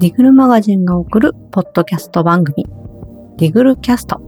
[0.00, 2.66] ディグルマガジンが送るポッドキャスト番組、
[3.36, 4.20] ディグルキャスト。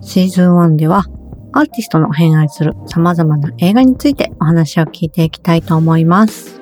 [0.00, 1.04] シーズン1では、
[1.52, 6.59] アーティストの偏愛する様々な映画についてお話を聞いていきたいと思います。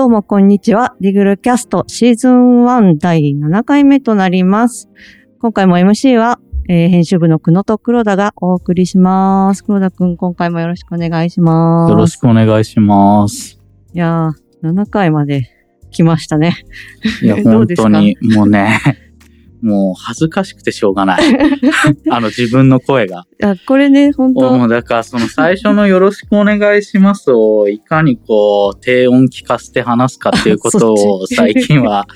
[0.00, 0.96] どうもこんにちは。
[1.02, 4.88] ディグルキャストシーズン1第7回目となります。
[5.40, 6.40] 今回も MC は、
[6.70, 9.62] えー編集部の久野と黒田がお送りします。
[9.62, 11.90] 黒田くん、今回もよろしくお願いします。
[11.90, 13.60] よろしくお願いします。
[13.92, 15.50] いやー、7回まで
[15.90, 16.64] 来ましたね。
[17.22, 18.78] いや、 本当に、もうね、
[19.62, 21.22] もう恥ずかしくてしょうがない。
[22.10, 23.26] あの自分の声が。
[23.42, 32.06] いや、これね、本も当うだからその最初のよろしくお願いしますを、いかにこう、低音聞かせて話すかっていうことを 最近は、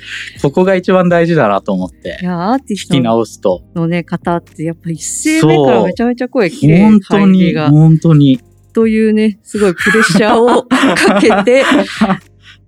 [0.43, 3.63] ここが一番大事だなと思ってい、や、アーティス聞きト直すと。
[3.75, 7.55] のね、方って、やっぱ一声目からめちゃめちゃ声綺麗本当に。
[7.55, 8.41] 本当に。
[8.73, 11.65] というね、すごいプレッシャーを かけて、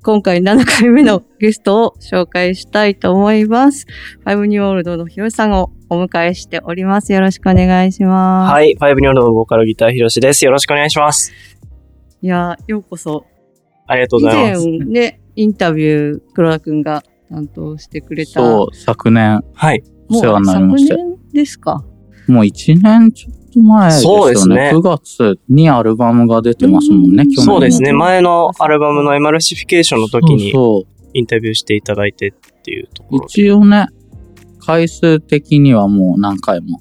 [0.07, 3.87] 今回7回目のゲストを紹介したいと思います。
[4.21, 7.13] ファイブニューオールドのヒロシさんをお迎えしております。
[7.13, 8.53] よろしくお願いします。
[8.53, 8.75] はい。
[8.75, 10.45] ファイブニョルのボーカルギターひろしです。
[10.45, 11.33] よろしくお願いします。
[12.23, 13.27] いやー、ようこそ。
[13.89, 14.69] ありがとう以ございます。
[14.69, 18.31] 前ね、インタビュー、黒田くんが担当してくれた。
[18.31, 19.83] そう、昨年、はい。
[20.09, 21.85] もうお世話になりました昨年ですか？
[22.29, 24.17] もう1年ちょっと前ですよね。
[24.17, 27.45] そうですね9月にアルバムが出てますもんね、うん去年。
[27.45, 27.91] そうですね。
[27.91, 30.53] うん前のアルバムのエマルシフィケーションの時に
[31.15, 33.27] インタビューしていただいてっていうところで。
[33.27, 33.87] 一応ね、
[34.61, 36.81] 回数的にはもう何回も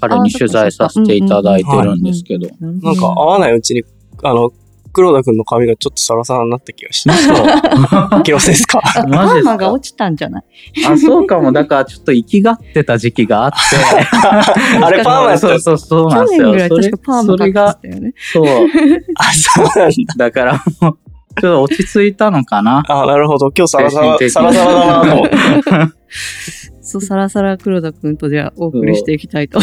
[0.00, 2.48] 彼に取材させていただいてるんですけど。
[2.60, 3.84] なんか合わないうちに、
[4.22, 4.50] あの、
[4.92, 7.10] 黒田くんの髪がちょっとサラサラになった気がして。
[8.24, 8.80] 気のせいですか？
[8.84, 9.50] あ、パマジですか？
[9.50, 10.42] ーマが落ちたんじゃない？
[10.86, 11.52] あ、そうかも。
[11.52, 13.56] だからちょっと生きがってた時期があって。
[14.82, 16.52] あれパーマやったそうそうそうなんですよ。
[16.52, 18.14] 去年ぐらい確かパーマかかっ、てたよね。
[18.32, 18.46] そう。
[19.16, 19.94] あ、そうなんだ。
[20.16, 22.82] だからもう、ちょっと落ち着いたのかな。
[22.88, 23.50] あ、なるほど。
[23.56, 25.36] 今日サラサラ、サラサラだなと思って。
[26.84, 29.58] そう、サラサラ黒田くんとじゃあお送りしていきたいと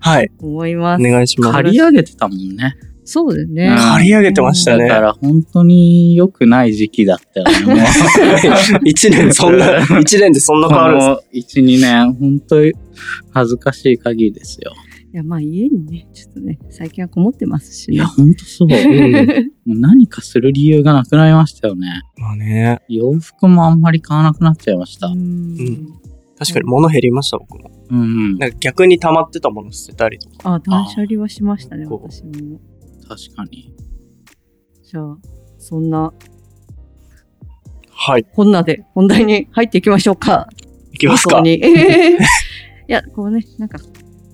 [0.00, 0.30] はい。
[0.40, 1.00] 思います。
[1.00, 1.52] お願いします。
[1.52, 2.74] 刈り上げてたもんね。
[3.04, 3.66] そうだよね。
[3.66, 4.88] うん刈り上げてましたね。
[4.88, 7.74] だから本当に良くない時期だったよね。
[7.74, 7.82] も
[8.78, 12.72] う一年そんな、 一年でそんな変わるんですこの1、2年、本当に
[13.30, 14.72] 恥ずかしい限りですよ。
[15.12, 18.06] いや、まあ家にね、ちょっとね、最近はこもってますしねいや、。
[18.06, 18.68] 本当そう。
[19.66, 22.02] もう何かする理由がなくなりましたよね。
[22.16, 22.80] まあね。
[22.88, 25.08] 洋服もあんまり買わなくなっちゃいました。
[25.08, 25.54] ううん。
[25.54, 26.02] ん
[26.38, 27.70] 確かに物減りました、僕も。
[27.90, 30.54] うん、なんか逆に溜まってたもの捨てたりとか。
[30.54, 32.58] あ、断捨離はしましたね、私も。
[33.08, 33.74] 確かに。
[34.82, 35.16] じゃあ、
[35.58, 36.12] そんな、
[37.90, 38.24] はい。
[38.24, 40.48] こんなで本題に入っていきましょうか。
[40.92, 41.36] いきますか。
[41.36, 41.60] 早々に い
[42.88, 43.78] や、こうね、なんか、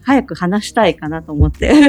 [0.09, 1.69] 早く話したいかなと思って。
[1.71, 1.83] 煽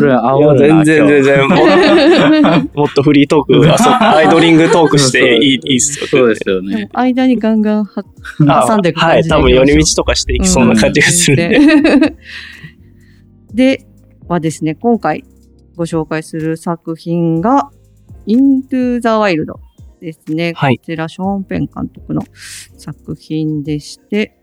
[0.00, 0.84] る、いや、煽るな。
[0.84, 1.48] 全然全然。
[1.48, 6.06] もっもっとフリートーク、あそうアイドリングトークしていいいいっすよ。
[6.06, 6.88] そうですよね。
[6.92, 8.04] 間にガンガンは
[8.46, 11.58] あ挟んでいくはい、感じで多分寄り道とかしていきそうな感じがするんで。
[13.52, 13.87] で。
[14.28, 15.24] で、はですね、今回
[15.74, 17.70] ご紹介する作品が、
[18.26, 19.54] Into the Wild
[20.00, 20.52] ですね。
[20.54, 22.22] はいこちら、ショーン・ペン監督の
[22.76, 24.38] 作品でして、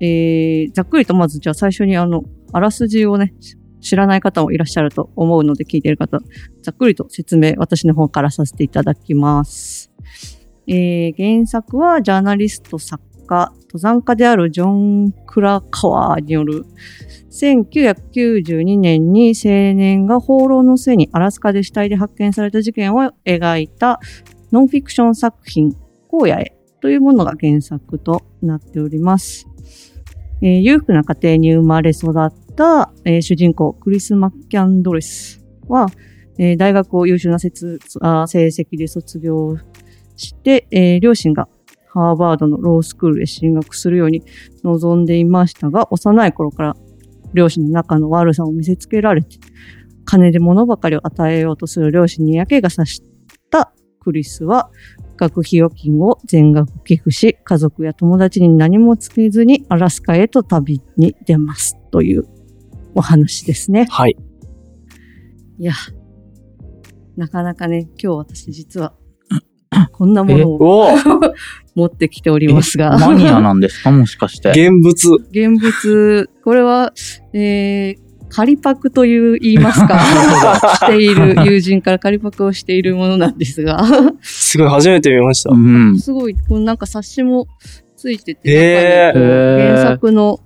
[0.00, 6.18] えー、ざっくりとまず、じゃあ最初にあの、あらすじをね、し知らない方もいらっしゃると思うので聞いている方、
[6.62, 9.90] ざっくりと説明、私の方からさせていただきます。
[10.66, 16.64] えー、原作はジャーナリスト作家、登山家であるジョン・クラカワーによる
[17.34, 23.98] 1992年に青年が放浪の末にアラスカで死体で発見された事件を描いた
[24.52, 25.74] ノンフィクション作品、
[26.12, 29.48] 荒野へというものが原作となっております。
[30.42, 35.88] えー裕福な家庭に生まれ育った、えー主人公、クリス・マッキャンドレスは、
[36.38, 39.56] えー大学を優秀な成績で卒業
[40.14, 41.48] して、えー両親が
[41.88, 44.22] ハーバードのロースクールへ進学するように
[44.62, 46.76] 望んでいましたが、幼い頃から
[47.34, 49.38] 両親の仲の悪さを見せつけられて、
[50.04, 53.02] 金で物ばかりを与えようとする両親に嫌気がさし
[53.50, 54.70] たクリスは、
[55.16, 61.76] 学費預金を全額寄付し、家族や友達に何もつけずにアラスカへと旅に出ます。
[61.90, 62.24] という
[62.94, 63.86] お話ですね。
[63.90, 64.16] はい。
[65.58, 65.72] いや、
[67.16, 68.94] なかなかね、今日私実は、
[69.92, 70.88] こんなものを
[71.74, 72.96] 持ってきておりますが。
[72.98, 73.90] マニアなんですか？
[73.92, 74.50] もしかして。
[74.50, 75.16] 現物。
[75.30, 76.92] 現物、これは、
[77.32, 79.98] えー、仮パクという言いますか、
[80.80, 83.84] している友人から仮パクをしているものなんですが、
[84.22, 85.50] すごい、初めて見ました。
[85.50, 85.98] うん。
[85.98, 87.46] すごい、このなんか冊子も
[87.96, 90.40] ついてて、へー原作の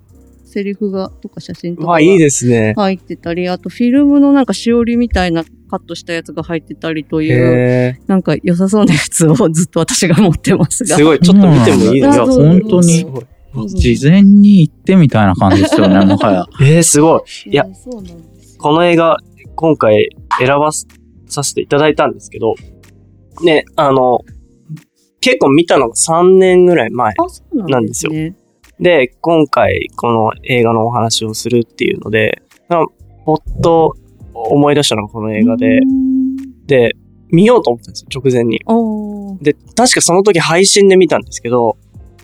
[0.45, 2.75] セリフが、とか写真とかがうわ、いいですね。
[2.77, 10.97] 入ってたり、あとフィルムのなんかしおりみたいなカットしたやつが入ってたりという、へなんか良さそうなやつをずっと私が持ってますが。
[10.97, 13.21] ーすごい、ちょっと見てもいいですか本当にす、ご
[13.65, 13.69] い。
[13.69, 16.47] 事前に行ってみたいな感じですよね、 もはや。
[16.61, 17.51] えー、すごい。
[17.51, 17.65] いや。
[18.59, 19.17] この映画、
[19.55, 22.55] 今回選ばさせていただいたんですけど、
[23.45, 24.21] ね、あの、
[25.21, 27.15] 結構見たのが3年ぐらい前。
[27.19, 28.35] あ、そうなんですね。
[28.81, 32.93] で、今回この映画のお話をするっていうので、なんか
[33.25, 33.95] ぽっと
[34.43, 36.97] 思い出したのがこの映画でう、んで、
[37.31, 38.61] 見ようと思ったんですよ、直前に。
[39.43, 41.77] で、確かその時配信で見たんですけど、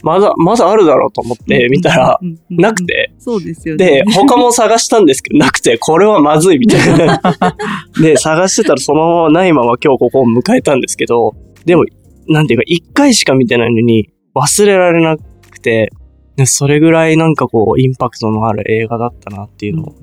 [0.03, 2.21] まだ、まだあるだろうと思って見たら、
[2.51, 3.87] なくて、そうですよね。
[3.87, 7.21] で、他も探したんですけど、なくて、これはまずいみたいな。
[8.01, 11.33] で、探してたらそのままないまま今日ここを迎えたんですけど、
[11.65, 11.85] でも、
[12.29, 15.91] なんていうか、一回しか見てないのに忘れられなくて、
[16.37, 19.95] でそれぐらいなんかこう、インパクトのある映画だったなっていうのを、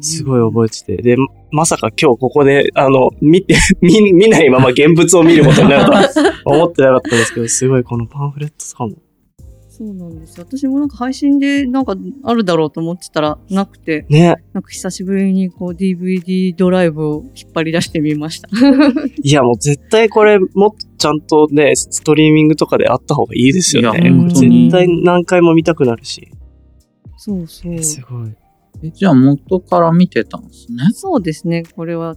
[0.00, 1.16] すごい覚えてて、で、
[1.52, 6.08] まさか今日ここで、あの、見て、 見、見ないまま現物を見ることになるとは
[6.44, 8.96] 思ってなかったんですけど、すごいこのパンフレットとかも。
[9.78, 10.44] そうなんですよ。
[10.48, 11.94] 私もなんか配信でなんか
[12.24, 14.42] あるだろうと思ってたらなくて、ね。
[14.52, 18.48] なんか久しぶりにこう DVD ドライブを引っ張り出してみました。
[19.22, 24.00] いや、もう絶対これ、もっとちゃんとね、ストリーミングとかであった方がいいですよね。
[24.30, 26.28] 絶対何回も見たくなるし。
[27.16, 27.82] そうそう。
[27.82, 28.30] すごい。
[28.82, 30.90] えじゃあ元から見てたんですね？
[30.92, 31.62] そうですね。
[31.76, 32.16] これは、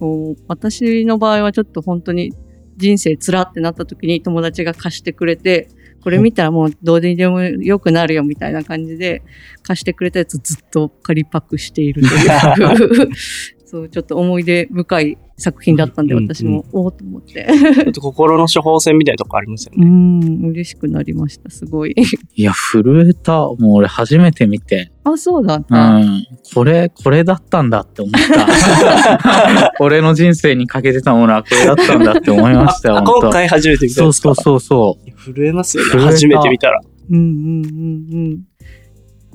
[0.00, 2.32] こう、私の場合はちょっと本当に
[2.76, 5.68] 人生つらってなった時に友達が貸してくれて、
[6.02, 9.22] これ見たらもうどうにでも良くなるよみたいな感じで
[9.62, 13.10] 貸してくれたやつずっと仮パクしているという。
[13.66, 17.46] そう、ちょっと思い出深い作品だったんで、うんうん私も、おおと思って。
[17.74, 19.86] ちょっと心の処方箋みたいなとこありますようね。
[19.86, 21.94] ん、嬉しくなりました、すごい。
[22.36, 23.40] いや、震えた。
[23.40, 24.92] もう俺初めて見て。
[25.08, 25.98] あ、そうだっうた。
[25.98, 26.26] ん。
[26.54, 29.72] これ、これだったんだって思った。
[29.78, 35.32] 俺の人生にかけてたものはこれだったんだって思いましたよ、今回初めて見たそうそうそうそう。
[35.34, 36.02] 震えますよね。
[36.02, 36.80] 初めて見たら。
[37.10, 37.64] うんうん
[38.12, 38.40] うん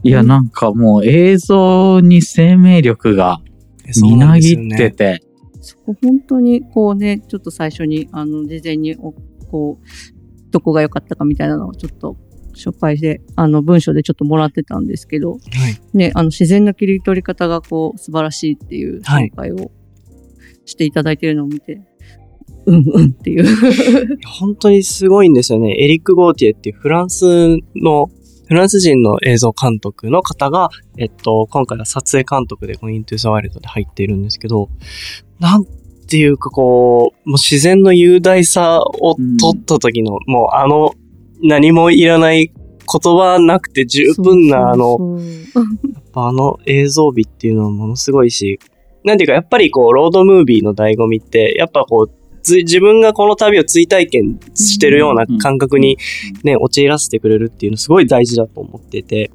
[0.04, 3.40] いや、なんかもう映像に生命力が
[4.02, 4.90] みなぎって。
[4.90, 5.22] て。
[5.56, 5.64] うん。
[5.64, 9.14] そこ本当にこうね、ちょっと最初に、あの、事前にお、
[9.52, 9.86] こう、
[10.52, 12.18] どこが良かったかみたいなのをちょっと、
[12.54, 15.98] 紹介で、あの、文章でちょっともらってたんですけど、はい。
[15.98, 19.72] ね、あの、自然な切り取り方がこう、素晴らしいっていうはい紹介を
[20.66, 21.82] していただいてるのを見て、
[22.66, 24.18] うんうんっていう。
[24.26, 25.76] 本当にすごいんですよね。
[25.80, 28.10] エリック・ゴーティエっていうフランスの、
[28.48, 34.70] フランス人の映像監督の方が、えっと、今回は撮影監督でこのイントゥ・ザ・ワイルドで入っているんですけど、
[35.40, 35.66] なん
[36.08, 40.94] ていうかこう、もう自然の雄大さを取った時の、もうあの、
[41.42, 44.98] 何もいらない言葉なくて十分なあの、
[46.14, 48.60] あの映像美っていうのはものすごいし、
[49.04, 52.12] なんていうかやっぱりこう、ロードムービーの醍醐味って、やっぱこう、
[52.44, 55.98] つ自分がこの旅を追体験してるような感覚に
[56.44, 59.32] ね、陥らせてくれるっていうのすごい大事だと思ってて。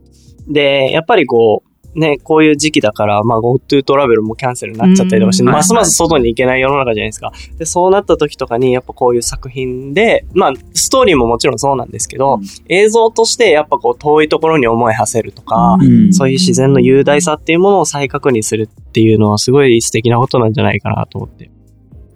[0.48, 1.65] で、やっぱりこう、
[1.96, 5.48] ね、こういう時期だから、まあ GoTo トラベルもキャンセルになっちゃったりとかして、うん。
[5.50, 7.32] ますます外に行けない世の中じゃないですか。
[7.58, 12.38] で、そうなった時とかに、やっぱこういう作品で、まあ、ストーリーももちろんそうなんですけど、
[12.68, 16.12] 映像としてやっぱこう遠いところに思い馳せるとか、うん。
[16.12, 21.44] そういう自然の雄大さっていうものを再確認するっていうのはすごい素敵なことなんじゃないかなと思って。
[21.44, 21.48] い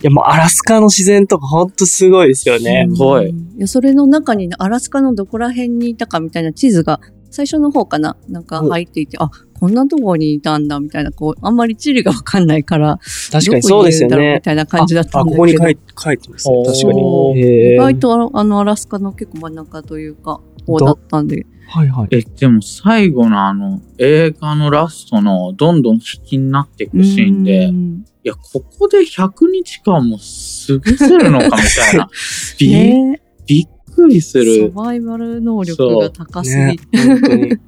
[0.02, 2.86] や、もうアラスカの自然とかほんとすごいですよね。
[2.90, 3.28] すごい。
[3.30, 7.00] いや、それの中にね、アラスカのどこら辺にいたかみたいな地図が、
[7.32, 8.16] 最初の方かな？
[8.28, 9.30] なんか入っていて、あ、
[9.60, 12.98] こんなとこにいたんだ、みたいな、こう、あんまり地理がわかんないから、
[13.30, 14.42] 確かにそうですよねみ。
[14.42, 15.36] たいな感じだったあ、んだけど。
[15.36, 15.76] ここに書い
[16.18, 16.64] てますね。
[16.64, 17.74] 確かに。
[17.74, 21.46] 意外とあのあのアラスカの結構真ん中というか、方だったんで。
[21.68, 22.08] はいはい。
[22.10, 32.08] え、でも最後のあの、映画のラストのどんどん引きになっていくシーンで、いうんや、ここで100日間も過ごせるのかみたいな。
[32.58, 34.70] び、ねびっくりすサる。
[34.70, 37.48] バイバル能力が高すぎねて。、本当に。
[37.50, 37.60] だか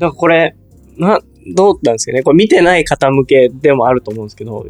[0.00, 0.56] らこれ、
[0.96, 1.20] な、
[1.54, 2.22] どうなんですかね。
[2.22, 4.64] これ見てない方向けでもあると思うんですけど、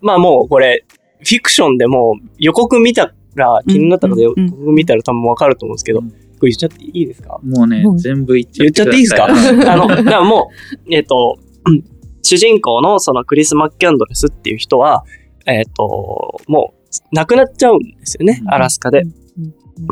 [0.00, 0.84] まあもうこれ、
[1.20, 4.48] フィクションでも予告見たら、気になった方で予うんうん。
[4.48, 6.10] うん告見たら多分わかると思うんですけど、うん。
[6.10, 6.14] こ
[6.46, 7.40] れ言っちゃっていいですか？
[7.42, 7.94] もうね、う。
[7.94, 9.24] ん全部言っちゃ言っちゃっていいですか？
[9.72, 10.50] あの、だからも
[10.86, 11.82] う、えっ、と、うん
[12.22, 15.04] 主人公のそのクリス・マッキャンドレスっていう人は、
[15.46, 18.50] えっ、と、もう亡くなっちゃうんですよね、うん。
[18.50, 19.04] アラスカで。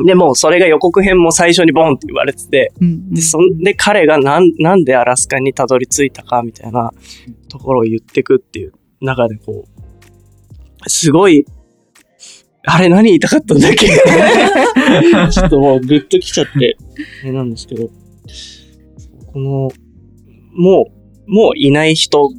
[0.05, 6.91] でも、それが予告編も最初にボンって言われてて、うんで、そんで彼がなん、なんでアラスカにたどり着いたかみたいな
[7.49, 9.65] ところを言ってくっていう中でこ
[10.85, 11.45] う、すごい、
[12.69, 13.87] あれ何言いたかったんだっけ？
[15.31, 16.75] ちょっともうグッときちゃって、
[17.23, 17.89] あれなんですけど、
[19.31, 19.69] この、
[20.53, 20.91] も
[21.27, 22.29] う、もういない人っ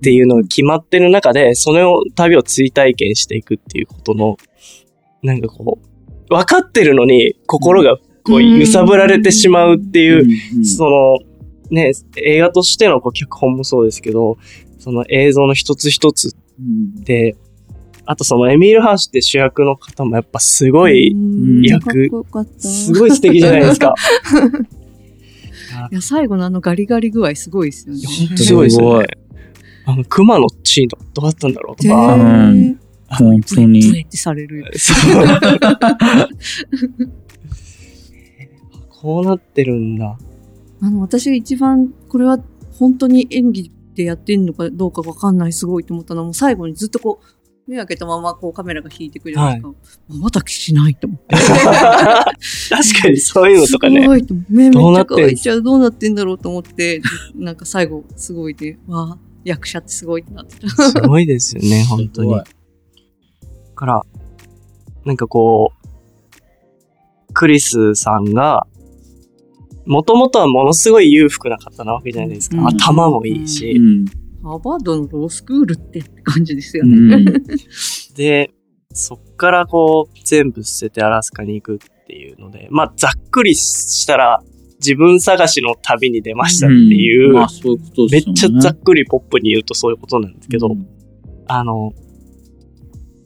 [0.00, 4.36] ていうのが決まってる中で、それを、旅を追体験していくっていうことの、
[5.22, 5.86] なんかこう、
[6.32, 10.24] 分かってるのに心がこう揺さぶられてしまうっていう、
[10.56, 11.18] うんその、
[11.70, 14.38] ね、映画としてのこう脚本もそうですけど、
[14.78, 17.36] その映像の一つ一つうんで、
[18.04, 22.10] あとそのエミール・ハーシュって主役の方もやっぱすごい、うん役。
[22.58, 23.94] すごい素敵じゃないですか。
[25.90, 28.00] いや、最後のあのガリガリ具合すごいですよね。
[28.28, 29.06] 本当すごいですよね。
[29.84, 32.14] あの、熊のシーンとかどうだったんだろうとでか。
[32.14, 32.18] う
[32.54, 32.78] ん
[33.18, 34.70] 本当にブレってされる。
[34.78, 35.26] そう
[38.88, 40.16] こうなってるんだ。
[40.80, 42.38] あの、私が一番、これは
[42.78, 47.26] 本当に演技でやってんのかどうかわかんない、すごいと思ったのは、もう最後にずっとこう、
[47.66, 49.74] 目開けたままこうカメラが引いてくるじゃないですか。
[50.08, 51.36] まばたきしないと思って。
[51.36, 54.08] 確かにそういうのとかねす。
[54.08, 57.00] ごいと思って目めっちゃ乾いちゃう、どうなってんだろうと思って、
[57.34, 60.68] なんか最後、すごいで、わあ、役者ってすごいってなってた。
[60.68, 62.34] すごいですよね、本当に。
[63.82, 64.02] から、
[65.04, 68.64] なんかこう、クリスさんが、
[69.86, 72.58] もともとはものすごい裕福な方なわけじゃないですか。
[72.58, 73.72] うん頭もいいし。
[73.72, 74.04] うん
[74.44, 77.16] ハーバードのロースクールってって感じですようね。
[77.16, 77.24] ん
[78.16, 78.50] で、
[78.92, 84.42] そっからこう、全部捨ててアラスカに行くっていうので、まあ、ざっくりしたら、
[84.80, 87.34] 自分探しの旅に出ましたっていう、
[88.10, 88.34] めっ。
[88.34, 90.88] ちゃざっくりポップに言うとそういうことなんですけど、うん
[91.46, 91.92] あの、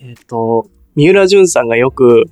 [0.09, 2.27] えっ、と、三浦淳さんがよく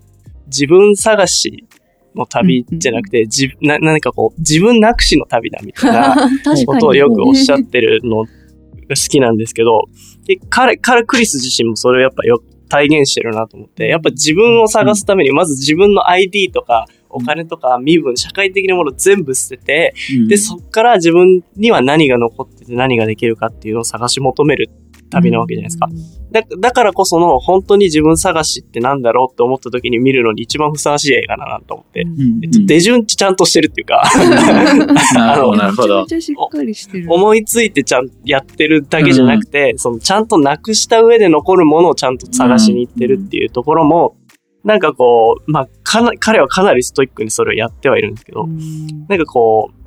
[0.46, 1.66] 自分探し
[2.14, 6.30] の旅じゃなくて、じな何かこう、自分なくしの旅だみたいな。
[6.66, 8.28] ことをよくおっしゃってるのが
[8.90, 9.88] 好きなんですけど、
[10.24, 20.28] で彼、彼、クリス自身もそれをやっぱよ体現してるなと思って、やっぱ自分を探すために、まず自分の ID とか、お金とか身分、社会的なもの全部捨てて、うん。
[20.28, 24.70] で、そっから自分には何が残ってて何ができるかっていうのを探し求める
[25.10, 25.88] 旅なわけじゃないですか。
[26.34, 32.02] だだからこその本当に自分探しってなんだろうって思った時に見るのに一番ふさわしい映画だなと思って。
[32.02, 32.40] うん。
[32.42, 34.02] えっと、出順ちゃんとしてるっていうか、
[35.14, 36.02] なるほど、なるほど。
[36.02, 36.22] めちゃめ。
[36.22, 37.06] ちゃしっかりしてる。
[37.08, 44.16] 思いついてちゃんやってるだけじゃなくて、そのちゃんとなくした上で残るものをちゃんと探しに行ってるっていうところも、
[44.64, 49.06] なんかこう、まあ、かな、彼はかなりストイックにそれをやってはいるんですけど、うん。
[49.08, 49.83] なんかこう、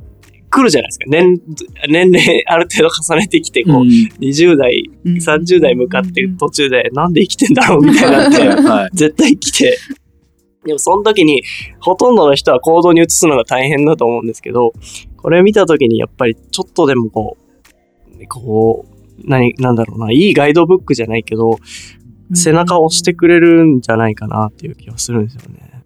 [0.50, 1.06] 来るじゃないですか。
[1.08, 1.42] 年、
[1.90, 3.88] 年齢ある程度重ねてきて、こう、うん
[4.20, 8.90] 20代、30代向かってる途中で、なんで生きてんだろうみたいになって、はい。
[8.94, 9.78] 絶対来て、
[10.66, 11.44] でもその時に、
[11.80, 14.74] ほとんどの人は行動に移すのが大変だと思うんですけど、
[15.18, 17.38] これを見た時にやっぱりちょっとでもこ
[18.20, 21.60] う、こう、何、なんだろうな、いいガイドブックじゃないけど、
[22.34, 25.84] 背中を押してくれるんじゃないかなっていう気がするんですよね。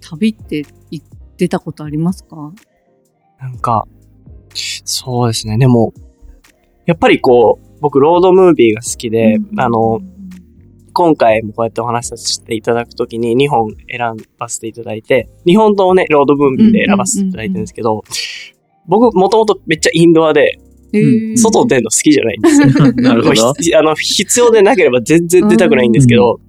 [0.00, 1.02] 旅って行
[1.36, 2.52] 出たことありますか？
[3.40, 3.86] なんか、
[4.84, 5.58] そうですね。
[5.58, 5.92] でも、
[6.86, 10.00] やっぱりこう、僕、ロードムービーが好きで、あの、
[10.92, 18.02] 今回もこうやってお話しさせていただくときに2本選ばせていただいて、2本ともね、ロードムービーで選ばせていただいてるんですけど、
[18.88, 20.58] 僕、もともとめっちゃインドアで、
[21.36, 22.92] 外出るの好きじゃないんですよ。
[22.96, 23.50] なるほど。
[23.50, 26.40] あの、必要でなければ全然出たくないんですけど、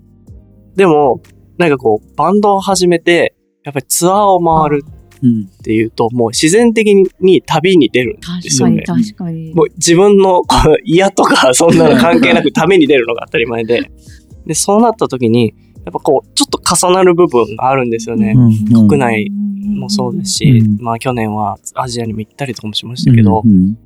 [0.75, 1.21] でも、
[1.57, 8.83] なんかこう、バンドを始めて、やっぱりツアーを回るうんっていうと、もう自然的に旅に出るんで確かに、すよね。
[8.85, 9.53] 確かに。
[9.53, 10.41] もう自分の
[10.83, 13.91] 嫌とかそんなの関係なく旅に出るのが当たり前で。
[14.45, 15.53] で、そうなった時に、
[15.85, 16.59] やっぱこう、ちょっと
[16.89, 18.33] 重なる部分があるんですよね。
[18.35, 18.49] う
[18.83, 23.77] ん国内もそうですし、うんまあ去年はアジアにも行ったりとかもしましたけど、うん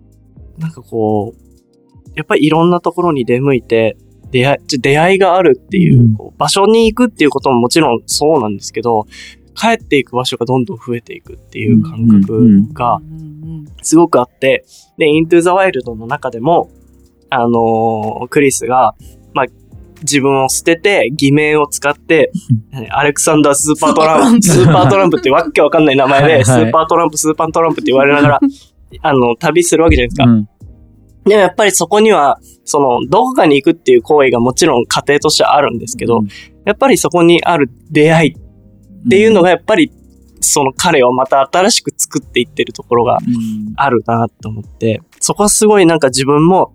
[0.57, 3.97] なんかこう、やっぱりいろんなところに出向いて、
[4.31, 9.05] 出会い、出会いがあるっていう、う場所に行くっていうことももちろんそうなんですけど、
[9.55, 12.99] 帰っていく場所がどんどん増えていくっていう感覚が
[13.81, 14.65] すごくあって、
[14.97, 16.69] で、 Into the Wild の中でも、
[17.29, 18.95] あのークリスが、
[19.33, 19.45] まあ、
[20.01, 22.31] 自分を捨てて、偽名を使って、
[22.91, 28.39] アレクサンダー・スーパートランプ、スーパートランプってわけわかんない名前で、スーパートランプ、スーパートランプって言われながら、
[29.01, 30.25] あの、旅するわけじゃないですか。
[30.25, 30.49] うん
[31.25, 36.19] でもやっぱりそこには、その、どこかに行くっていう行為がもちろん過程としてあるんですけど、
[36.65, 38.42] やっぱりそこにある出会いっ
[39.09, 39.91] ていうのがやっぱり、
[40.41, 43.73] その彼をまた新しく作っていってるところがうん。
[43.75, 46.73] あるなと思って、そこはすごいなんか自分も、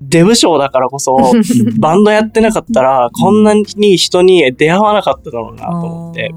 [0.00, 1.16] デブ賞だからこそ、
[1.78, 6.30] バンドやってなかったら、こんなに人に出会わなかっただろうなと思って、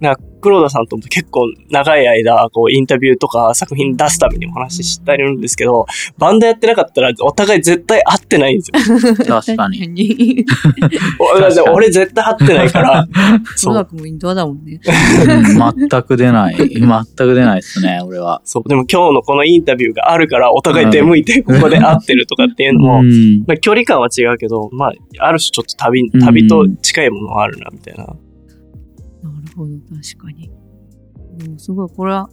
[0.00, 5.86] なんか黒田さんとも結構長い間、こう、インタビューとか作品出すためにお話ししたりるんですけど、
[6.18, 9.24] バンドやってなかったらお互い絶対会ってないんですよ。
[9.26, 10.44] 確かに。
[11.74, 13.08] 俺絶対会ってないから。
[13.56, 14.80] そ そうもインドアだもんね。
[15.26, 16.56] うん全く出ない。
[16.56, 18.40] 全く出ないですね、俺は。
[18.44, 18.68] そう。
[18.68, 28.06] でも今日のこのインタビューがあるから、お互い出向いてここで会ってるとかっていうのも、うんまあ、距離感は違うけど、まあ、ある種ちょっと旅、うん旅と近いものはあるな、みたいな。
[29.56, 30.50] ほど、確かに。
[31.38, 32.28] でもすごい、これは、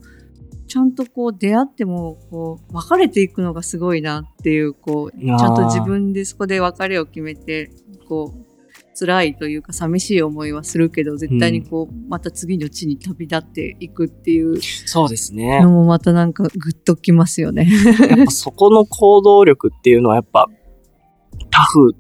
[0.68, 7.72] ちゃんとこう出会っても、こう、別れていくのがすごいなっていう、こう、ちゃんと自分でそこで別れを決めて、
[8.08, 8.54] こう、
[8.98, 17.68] 辛いというか寂しい思いはするけど、絶対にこう、また次の地に旅立っていくっていうそうですねのもまたなんかグッときますよね。
[18.08, 20.48] やっぱ そこの行動力っていうのはやっぱ
[21.50, 21.96] タフ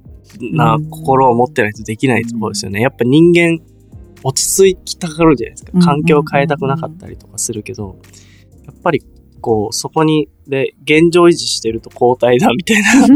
[0.51, 2.82] な心を持ってないとできないところですよね。
[2.82, 3.60] やっぱ人間
[4.24, 5.82] 落ち着きたがるじゃないですかうん。
[5.82, 8.00] 環境を変えたくなかったりとかするけど、
[8.65, 9.03] やっぱり
[9.42, 13.08] こうそこにで現状維持してると後退だみたいな、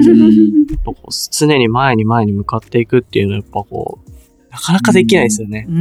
[1.32, 4.10] 常に前に前に向かっていくっていうのはやっぱこう、
[4.52, 5.66] なかなかできないですよね。
[5.68, 5.80] うんう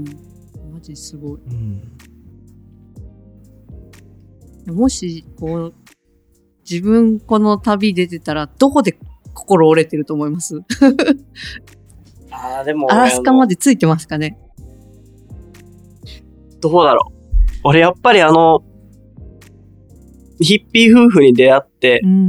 [0.00, 0.04] ん。
[0.72, 1.40] マジすごい。
[1.46, 1.82] うん
[4.66, 5.74] もし、こう、
[6.66, 8.98] 自分この旅出てたら、どこで
[9.34, 10.62] 心折れてると思います？
[12.30, 13.56] ああ、でもアラスカまで。
[13.56, 14.38] でついてますかね？
[16.68, 17.60] どうだろう。
[17.64, 18.62] 俺やっぱりあの、
[20.40, 22.20] ヒッピー夫婦に出会って、うんうんう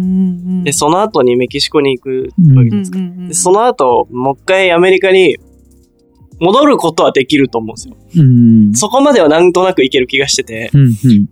[0.62, 0.64] ん。
[0.64, 3.00] で、その後にメキシコに行くわけですか。
[3.00, 5.38] うんうんうんでその後、もう一回アメリカに
[6.40, 7.96] 戻ることはできると思うんですよ。
[8.18, 8.74] うん。
[8.74, 10.70] そこまではなんとなくいける気がしてて。
[10.74, 11.30] うんうん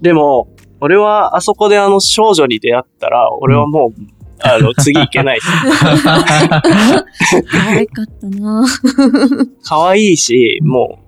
[0.00, 0.48] でも、
[0.80, 4.00] 俺はあそこであの少女に出会ったら、俺はもう、
[4.40, 5.38] あの、次行けない。
[5.40, 6.62] 可
[7.68, 8.66] 愛かったな
[9.62, 11.01] 可愛いし、もう、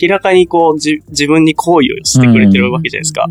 [0.00, 3.26] 明らかにこう、じ自分に好意を寄せてくれてるわけじゃないですか。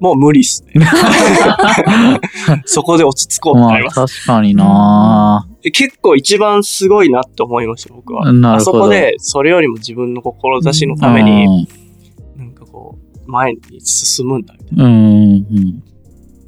[0.00, 0.86] もう無理っすね。
[2.66, 4.24] そこで落ち着こうってまあなります。
[4.24, 8.28] 確かにな結構一番すごいなって思いました、僕は。
[8.28, 11.66] あなるほどそこで、それよりも自分の志のために、
[12.36, 14.84] なんかこう、前に進むんだみたいな。
[14.84, 14.92] うん。
[14.96, 15.82] い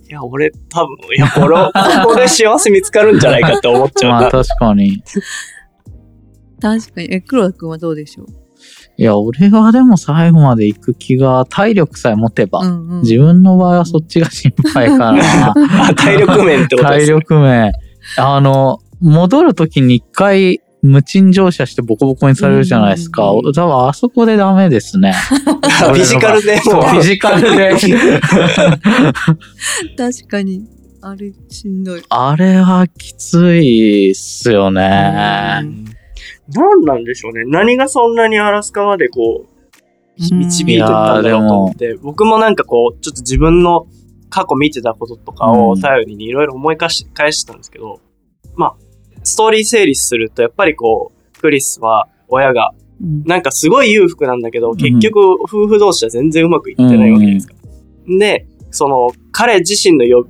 [0.08, 1.56] や、俺多分、いや、これ、
[2.04, 4.20] ここで幸せ見つかるんじゃないかって思っちゃうな。
[4.20, 5.02] まあ確かに。
[6.60, 7.14] 確かに。
[7.14, 8.26] え、黒田くんはどうでしょう？
[8.98, 12.60] いや、俺はでも最後まで行く気が、体力さえ持てば。
[12.60, 13.00] うんうん。
[13.02, 15.52] 自分の場合はそっちが心配かな。
[15.88, 17.18] あ体力面ってことで体すね。
[17.20, 17.72] 力面。
[18.16, 23.30] あの、戻るときに一回、無賃乗車してボコボコにされるじゃないですか。
[23.30, 25.12] うん多分あそこでダメですね。
[25.32, 27.74] フィジカルでそうフィジカルで。
[29.96, 30.62] 確かに。
[31.02, 32.02] あれ、しんどい。
[32.08, 35.62] あれはきついっすよね。
[36.48, 37.44] 何なんでしょうね。
[37.46, 39.56] 何がそんなにアラスカまでこう、
[40.32, 40.38] うん。
[40.38, 43.86] 導いてったんだろうと思って、僕もなんかこう、ちょっと自分の
[44.30, 48.00] 過去見てたこととかを頼りにいろいろ思い返し返してたんですけど、
[48.54, 48.76] まあ、
[49.24, 53.24] ストーリー整理すると、やっぱりこう、クリスは親が、うん。
[53.24, 57.54] なんかすごい裕福なんだけど、結局夫婦同士は全然うまくいってないわけじゃないですか。
[58.06, 60.26] で、その、彼自身のよ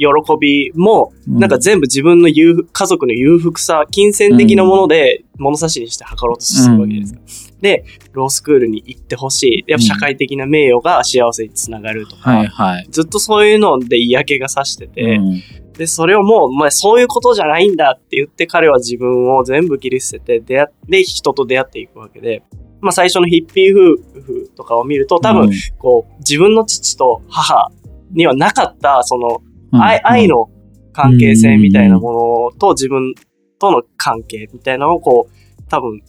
[0.00, 0.06] 喜
[0.40, 7.20] びも、なんか全部自分の裕福家族の裕福さ、金銭的なもので物差しにして測ろうとするわけですか。
[7.60, 9.70] で、ロースクールに行ってほしい。
[9.70, 12.88] やっぱ社会的な名誉が幸せにつながるとか、はいはい。
[12.90, 15.42] ずっとそういうので嫌気がさしてて、うん。
[15.74, 22.42] で、それをもう、まあそういうことじゃないんだって言って彼は自分を全部切り捨てて、出会って、人と出会っていくわけで、
[22.80, 27.70] まあ最初のヒッピー夫婦とかを見ると、多分、こう、自分の父と母
[28.12, 30.48] にはなかった、その、うん愛愛の
[30.92, 33.14] 関係性みたいなものと自分
[33.58, 36.00] との関係みたいなのをこう、多分、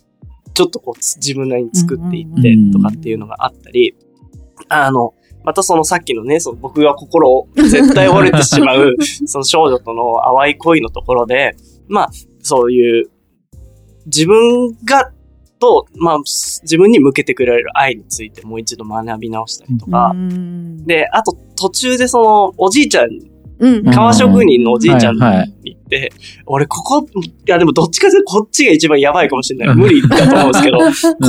[0.54, 3.96] ちょっとこう、自分なりに作っていってとかっていうのがあったり、
[4.70, 8.96] あの、またそのさっきのね、その僕が心を絶対折れてしまう、
[9.26, 11.56] その少女との淡い恋のところで、
[11.88, 12.10] まあ、
[12.42, 13.10] そういう、
[14.06, 15.12] 自分が、
[15.60, 20.86] と、まあ、自分に向けてくれる愛についてもう一度学び直したりとか、うん。
[20.86, 23.10] で、あと途中でその、おじいちゃん、
[23.62, 23.84] うん。
[23.86, 25.54] 革職人のおじいちゃんにはいはい。
[25.64, 26.12] 行って、
[26.46, 29.76] 俺ここ、いやでもどっちかというとこっちが一番やばいかもしれない。
[29.76, 29.80] うん。
[29.82, 30.78] 無理だと思うんですけど、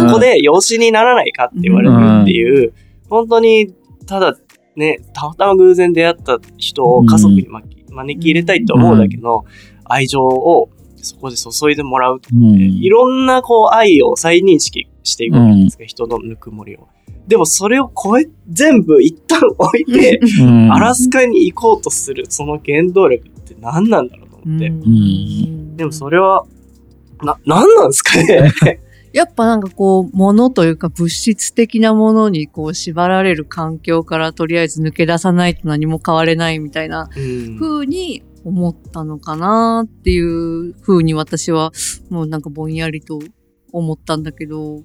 [0.09, 2.73] ここで養子にならないかって言われるっていう、
[3.09, 3.73] 本当に、
[4.07, 4.37] ただ
[4.77, 7.47] ね、たまたま偶然出会った人を家族に
[7.91, 9.45] 招き入れたいと思うだけの
[9.85, 16.89] 愛情をそこで注いでもらういろんなこう愛を再認識していくわけじゃないですか、人のぬくもりを。
[17.27, 20.73] でもそれを超え、全部一旦置いて、うん。
[20.73, 24.67] アラスカに行こうとするその原動力って何なんだろうと思って。
[24.69, 25.77] うん。
[25.77, 26.45] でもそれは、
[27.23, 28.53] な、何なんですかね？
[29.13, 37.59] やっぱなんかこう、物というか物質的なものにこう縛られる環境からとりあえず抜け出さないと何も変われないみたいなうん。
[37.61, 41.73] 風に思ったのかなっていう風に私は
[42.09, 43.21] もうなんかぼんやりと
[43.71, 44.83] 思ったんだけど。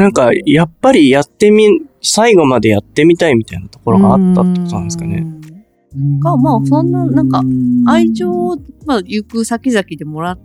[0.00, 1.68] なんか、やっぱりやってみ、
[2.00, 5.26] 最後までやってみたいみたいなところがあったってことなんですかね。
[5.94, 6.20] うん。
[6.20, 7.42] が、まあ、そんな、なんか、
[7.86, 10.38] 愛情を、まあ、行く先々でもらっ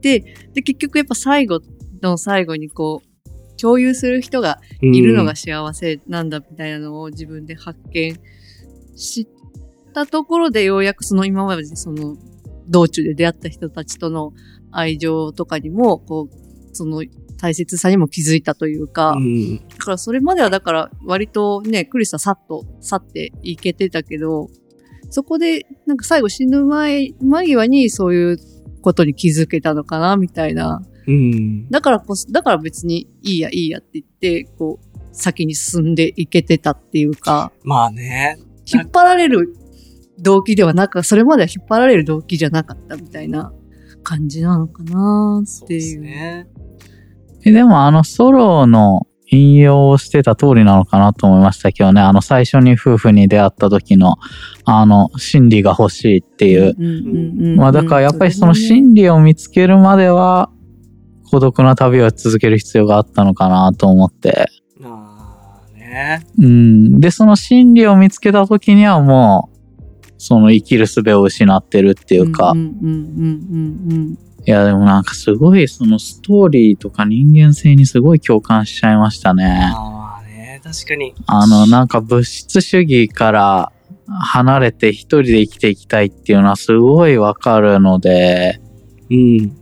[0.00, 0.20] て、
[0.54, 1.60] で、結局やっぱ最後
[2.02, 3.12] の最後にこう、
[3.60, 8.18] 共有する人がうんいるのが幸せなんだみたいなのを自分で発見
[8.96, 9.28] し
[9.94, 12.16] たところでようやくその今までその
[12.66, 14.32] 道中で出会った人たちとの
[14.72, 17.04] 愛情とかにも、こう、その
[17.42, 19.56] 大切さにも気づいたというか、うん。
[19.68, 24.46] だからそれまではだから割とね、クリスはさっと去っていけてたけど、
[25.10, 28.38] そこでなんか最後死ぬ前、間際にそういう
[28.80, 30.82] ことに気づけたのかなみたいな。
[31.08, 31.68] うん。
[31.68, 38.38] だからこそ、だから別にいいやいいやって言って、こう、先に進んでいけてたっていうか、まあね。
[38.72, 39.52] 引っ張られる
[40.20, 43.52] 動機ではなく、それまでは引っ張られる動機じゃなかったみたいな
[44.04, 45.90] 感じなのかなそうでっていう。
[45.94, 46.46] すね。
[47.44, 52.00] えでもあのソロの引用をしてた通りなのかなと思いましたけどね。
[52.00, 54.16] あの最初に夫婦に出会った時の、
[54.64, 57.56] あの、心理が欲しいっていう。
[57.56, 60.50] まあだからやっぱりその理心理を見つけるまでは、
[61.30, 64.50] 孤独な旅を続ける必要があったのかなと思って。
[64.84, 66.20] ああ、ね。
[66.38, 67.00] うん。
[67.00, 79.70] で、その心理を見つけた時にはもう、その生きる術を失ってるっていうか、うんうんうんうんうんいやでもなんかすごいそのストーリーとか人間性にすごい共感しちゃいましたね。
[79.72, 81.14] ああね、確かに。
[81.26, 83.72] あの、なんか物質主義から
[84.08, 88.60] 離れて一人で生きていきたいっていうのはすごいわかるので、
[89.10, 89.56] うん。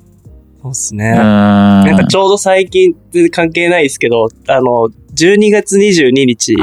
[0.63, 1.13] そうっすね。
[1.13, 1.17] ん。
[1.17, 6.57] なんかちょうど最近って関係ないですけど、あの、12月22日に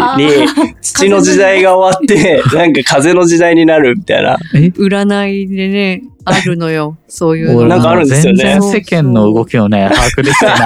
[0.81, 4.37] 土の時代が終わって、 なんか風の時代になるみたいな。
[4.55, 4.67] え？
[4.67, 6.97] 占いでね、あるのよ。
[7.07, 10.57] そういうなんかあるんですよね全然世間の動きをね、把握できてない。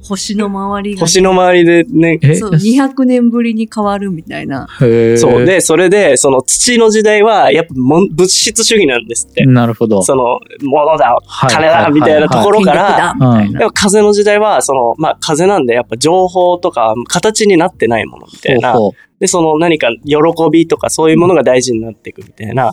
[0.02, 2.34] 星の周りがね、星の周りでね、え？
[2.34, 4.66] そう、200年ぶりに変わるみたいな。
[4.80, 5.44] へーそう。
[5.44, 9.44] で、それで、その土の時代は、やっぱ物質主義なんですって。
[9.46, 10.02] なるほど。
[10.02, 13.14] その、物だ、はい金だ、みたいなところから。
[13.50, 18.72] でも風の時代は、その、まあ、風なんで、やっぱ情報とか、形になってないものみたいな。
[18.72, 20.16] ほうほうで、その何か喜
[20.50, 22.72] びとかそういうものが大事になっていくみたいな。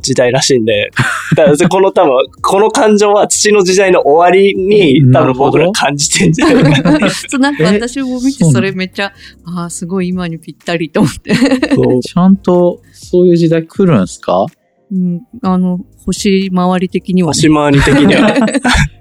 [0.00, 0.90] 時代らしいんで、
[1.36, 7.10] だからこの多分、 この感情は土の時代の終わりに多分なるほど僕ら感じてんじゃないかな。
[7.10, 9.12] そう、なんか私も見てそれめっちゃ、
[9.44, 11.34] ああ、すごい今にぴったりと思って。
[11.34, 14.46] そう ちゃんとそういう時代来るんすか？
[14.90, 17.30] うん、あの、星回り的には、ね。
[17.34, 18.30] 星回り的には。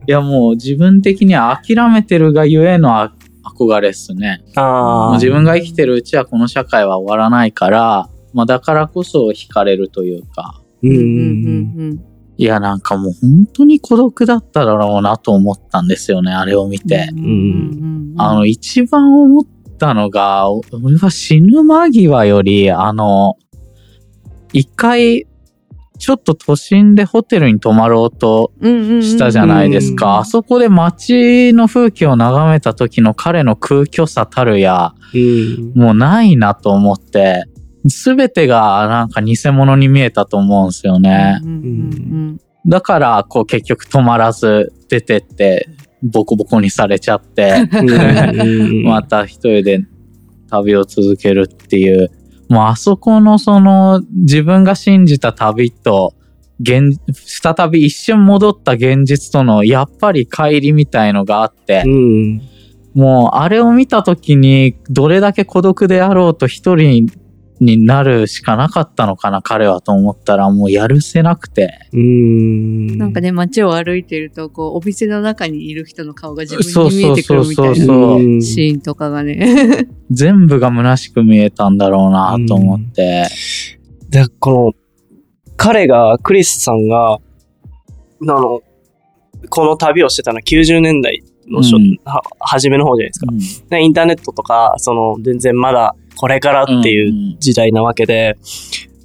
[0.10, 3.13] いやもう自分的には諦めてるがゆえのあ
[3.55, 4.41] 憧れっすね。
[4.55, 5.13] もうああ。
[5.15, 10.62] 自分が生きてるうちはこの社会は終わらないから、まあだからこそ惹かれるというか。
[10.83, 12.03] うんうんうんうん
[12.39, 16.88] いやなんかもう本当に孤独だっただろうなと思ったんですよね、あれを見うん。
[16.88, 17.10] て。
[17.12, 17.33] うんうんう
[18.13, 19.43] んあの一番思っ
[19.79, 23.38] たのが、お俺は死ぬ間際より、あの、
[24.53, 25.27] 一回、
[25.97, 30.19] ちょっと都心でホテルに泊まろうとしたじゃないですうんか。
[30.19, 35.73] あそこで街の風景を眺めた時の彼の空虚さたるや、うん。
[35.75, 37.45] もうないなと思って、
[37.88, 41.39] すべてがなんか偽物に見えたと思うんですよね。
[41.43, 45.69] うんうんだから、こう結局止まらず出てって、
[46.03, 49.86] ボコボコにされちゃって、うん また一人で
[50.49, 52.12] 旅を続けるっていう、
[52.49, 56.13] もうあそこのその自分が信じた旅と、
[56.60, 62.41] 現、再び一瞬戻った現実とのやっぱり乖離みたいのがあってう、ん。
[62.95, 67.12] もうあれを見た時にどれだけ孤独であろうと一人
[67.60, 71.88] になるしかなかったのかな彼はと思ったらもうやるせなくて。
[71.93, 72.98] うん。
[72.98, 79.88] なんかね、街を歩いてると、こう、お店の中にいる人の顔が自分に見えてくるみたいなシーンとかがね。
[80.12, 83.28] 全部が虚しく見えたんだろうなと思って。
[84.10, 84.74] で、この、
[85.56, 87.20] 彼が、クリスさんが、あ
[88.22, 88.62] の、
[89.50, 93.28] この旅をしてたのは90年代の初、うんは初めの方じゃないですか。
[93.32, 98.38] うんでインターネットとか、その、全然まだこれからっていう時代なわけで、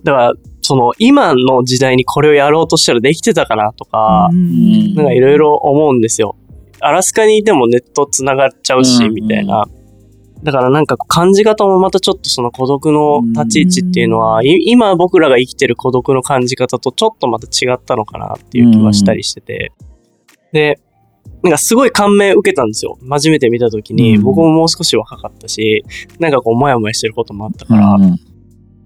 [0.03, 6.37] だから、その、今の時代にこれをやろうとしたらできてたかなとか、んなんかいろいろ思うんですよ。
[6.81, 9.67] アラスカにいてもネット繋がっちゃうし、うんみたいな。
[10.43, 19.73] だからなんか感じ方もまたちょっとその孤独の立ち位置っていうのは、今僕らが生きてる孤独の感じ方とちょっとまた違ったのかなっていう気はしたりしてて。
[20.53, 20.81] で、
[21.43, 22.99] なんかすごい感銘受けたんですよ。
[23.09, 24.23] 初めて見た時に、うん。
[24.23, 25.85] 僕ももう少し若かったし、
[26.19, 28.19] なんかこう、もやもやしてることもあったから、うん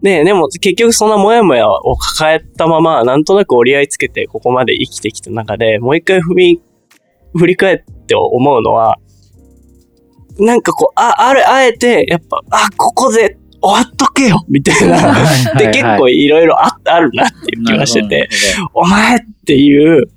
[0.03, 6.63] で、でも結局そんなモヤモヤを抱えたまま、なんとなく折り合いつけてここまで生きてきた中で、もう一回振り、
[7.35, 8.99] 振り返って思うのは、
[10.39, 15.15] なんかこう、あ、ある、あえて、やっぱ、あ、ここで終わっとけよみたいな。
[15.59, 18.29] で、結構いろいろああるなっていう気がしてて、
[18.75, 20.09] お前っていう、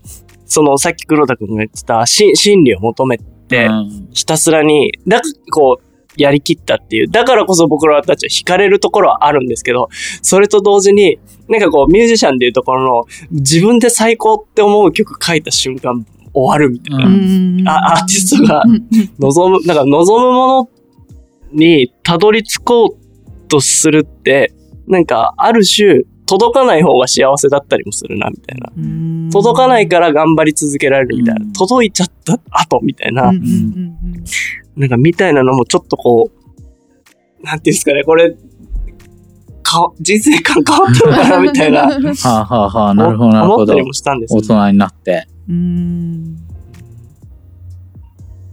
[0.49, 7.07] そのさっき黒田くんが言ってた、し真理を求めて、うんひたすらに、だこう、やりきったっていう。
[7.07, 9.89] だからこそ僕らたちは惹かれるところはあるんですけど、
[10.21, 17.05] それと同時に、なんかこう、ミュージシャンでいうところの、自分で最高って思う曲書いた瞬間、終わるみたいな。
[17.05, 18.63] うんあアーティストが
[19.19, 20.69] 望む、なんか望むもの
[21.53, 24.53] にたどり着こうとするって、
[24.87, 28.71] なんか、ある種、届かない方が幸せだったりもするな、みたいな。
[28.77, 31.43] うん届かないから頑張り続けられるみたいな。
[31.43, 33.31] うん届いちゃった後みたいな。
[34.75, 38.35] なんかみたいなのもちょっとこう、なんていうんですかね、これ、
[39.63, 43.83] か、人生観変わったのかなみたいな、 はあ、はあはあ、なるほど、なるほど思ったり。
[43.83, 44.41] もしたんですね。
[44.41, 45.27] 人になって。
[45.49, 46.48] うんうん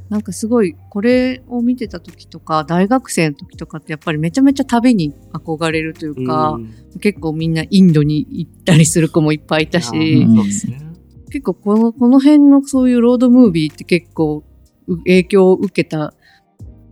[0.08, 10.26] なんかすごい、これを見てた時とか、大学生の時とかってやっぱりめちゃめちゃ旅に憧れるというか、うん結構みんなインドに行ったりする子もいっぱいいたし、ね。
[11.30, 14.44] 結構この、この辺のそういうロードムービーって結構
[14.86, 16.14] う影響を受けた、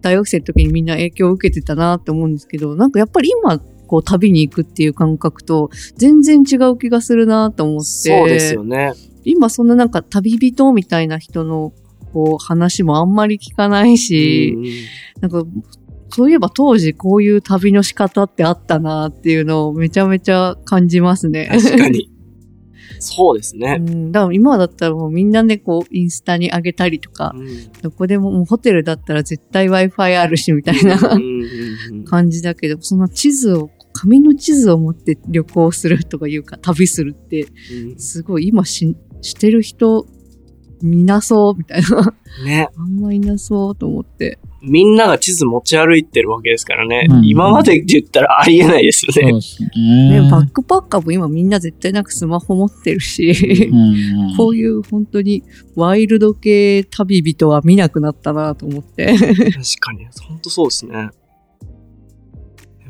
[0.03, 7.85] 大学生の時にみんな影響を受けてたなって思うんですけど、なんかやっぱり今、こう旅に行くっていう感覚と全然違う気がするなと思って。
[7.85, 8.93] そうですよね。
[9.25, 11.73] 今そんななんか旅人みたいな人の
[12.15, 14.57] こう話もあんまり聞かないし、
[15.21, 15.45] なんか
[16.11, 21.51] そういえば当時こういう旅の仕方ってあったなっていうのをめちゃめちゃ感じますね。
[21.53, 22.09] うん確かに。
[23.01, 23.79] そうですうね。
[23.79, 27.47] ん、だから今だったらもうみんなでこうインスタに上げたりとか、うん
[27.83, 30.99] どこでももうホテルだったら絶対 Wi-Fi あるしみたいな
[32.07, 37.47] 感じだけど、その地図を、紙の地図を持って旅行するとかいうか旅するって
[37.91, 40.07] うんすごい今ししてる人
[40.85, 42.15] 見なそうみたいな。
[42.45, 42.69] ね。
[42.77, 44.39] あんまいなそうと思って。
[44.61, 47.07] みんなが地図持ち歩いてるわけですからね。
[47.09, 49.31] うん今までって言ったら ありえないですよね。
[49.31, 50.31] そうですね、ね。
[50.31, 55.43] バックパッカーも今みんな絶対なんかスマホ持ってるし、うん こういう本当に
[55.75, 59.17] ワイルド系旅人は見なくなったなと思って。
[59.17, 59.31] 確
[59.81, 60.07] かに。
[60.29, 60.93] ほんとそうですね。
[60.93, 60.99] で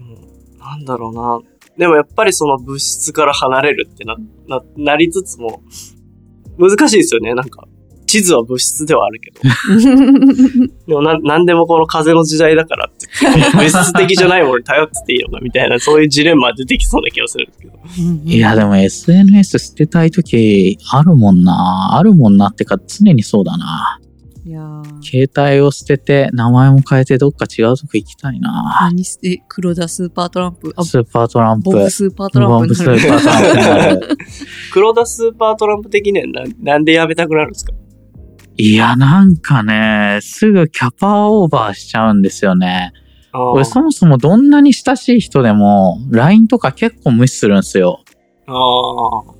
[0.01, 0.17] も、
[0.59, 1.41] なんだろうな。
[1.79, 4.17] でもやっぱりその物質から離れるってな、
[4.49, 5.63] な、なりつつも、
[6.59, 7.35] 難しいですよね。
[7.35, 7.67] なんか、
[8.15, 9.41] 地図は物質ではあるけど。
[10.87, 17.75] でもな、なんでもこの風の時代だからって言って、物質的じゃないものに頼ってていいのかみたいな、そういうジレンマ出てきそうな気がするんですけど。
[18.25, 21.97] いや、でも SNS 捨てたい時あるもんな。
[21.99, 23.99] あるもんなってか常にそうだな。
[24.47, 28.79] いやー携帯を捨てて名前も変えてどっか違うとこ行きたいな。
[28.83, 31.71] 何して、黒田スーパートランプ、あ、スーパートランプ。
[31.71, 34.09] ボブスーパートランプボブスーパートランプ。
[34.73, 37.73] 黒田スーパートランプ的にはななんでやめたくなるんですか？
[38.57, 42.93] いや、なんかね、すぐキャパオーバーしちゃうんですよね。
[43.33, 48.01] あ俺そもそもどんなに親しい人でも、LINE とか結構無視するんですよ。
[48.47, 49.35] あー。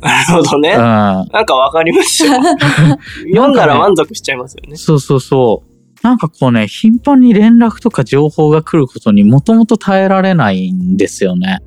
[0.02, 0.72] なるほどね。
[0.72, 2.32] うなんかわかりますよ。
[3.34, 4.76] 読んだら満足しちゃいますよねん。。
[4.76, 5.70] そうそうそう。
[6.02, 11.58] なんかこうね、頻繁に連絡とか情報が来ることにもともと耐えられないんですよね。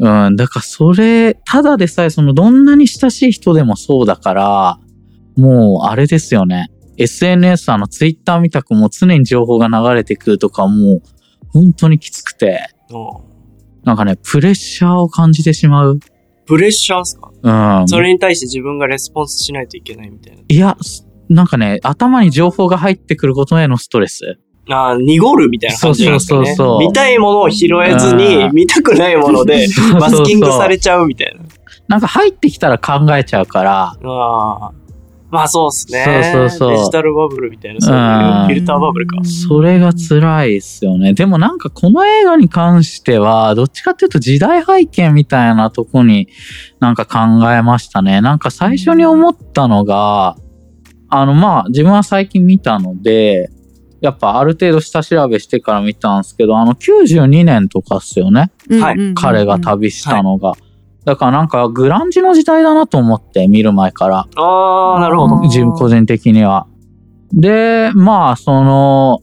[0.00, 0.36] あうん。
[0.36, 4.78] だからそれ、ただでさえそのどんなに親しい人でもそうだから、
[5.42, 6.68] もうあれですよね。
[6.98, 11.02] SNS あの Twitter みたくもう常に情報が流れてくるとかもう
[11.52, 12.60] 本当にきつくて、
[13.84, 15.98] なんかね、プレッシャーを感じてしまう。
[16.46, 17.30] プレッシャーっすか？
[17.80, 17.88] うん。
[17.88, 24.38] それに対して自分がレスポンスしないといけないみたいいや、すなんかね、頭に情報が入ってくることへのストレス。
[24.68, 24.76] な。
[24.76, 26.46] ああ、濁るみたいな感じなんですかね。
[26.46, 29.66] そうそうそうそう見たいものを拾えずうに、ん見たくないもので、
[29.98, 31.40] マスキングされちゃうみたいな。
[31.88, 34.72] なんか入ってきたら考えちゃうから、ああ。
[35.32, 36.04] まあそうっすね。
[36.30, 39.24] そうそうそうデジタルバブルみたいな、そうフィルターバブルか。
[39.24, 41.14] それが辛いですよね。
[41.14, 46.28] でもなんかこの映画に関しては、どっちかっていうと時代背景みたいなとこに
[46.80, 48.20] なんか考えましたね。
[48.20, 50.36] なんか最初に思ったのが、
[51.08, 53.50] あのまあ自分は最近見たので、
[54.02, 58.52] やっぱある程度下調べしてから見たんですけど、あの92年とかっすよね。
[58.68, 60.52] はい彼が旅したのが。
[61.04, 64.28] だからなんかグランジの時代だなと思って見る前から。
[64.36, 65.36] ああ、なるほど。
[65.36, 66.66] うん自分個人的には。
[67.32, 69.20] で、まあ、その、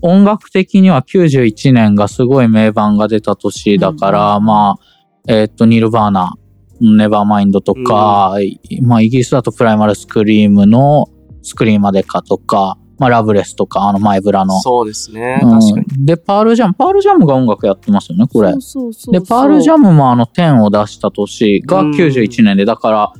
[0.00, 6.34] 音楽的には91年がすごい名盤が出た年だから、まあ、えーっと、ニルバーナ
[6.82, 8.34] ネバーマインドとか、
[8.82, 11.08] まあイギリスだとプライマルスクリームの
[11.42, 14.60] スクリーンまでかとか、まあラブレスとか、あのマイブラの。
[14.60, 15.40] そうですね。
[15.42, 16.06] うん確かに。
[16.06, 18.52] で、パールジャム、パールジャムが音楽やってますよね、これ。
[18.52, 23.12] そうそうそうそうで、パールジャムもあの10を出した年がうん91年で、だから、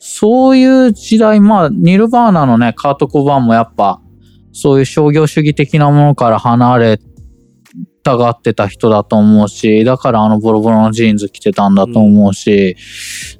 [0.00, 4.00] そういう時代、まあ、ニルバーナのね、カート・コバーンもやっぱ、
[4.52, 7.00] そういう商業主義的なものから離れ
[8.02, 12.76] たがってた人だと思うし、だからあのボロボロのジーンズ着てたんだと思うし、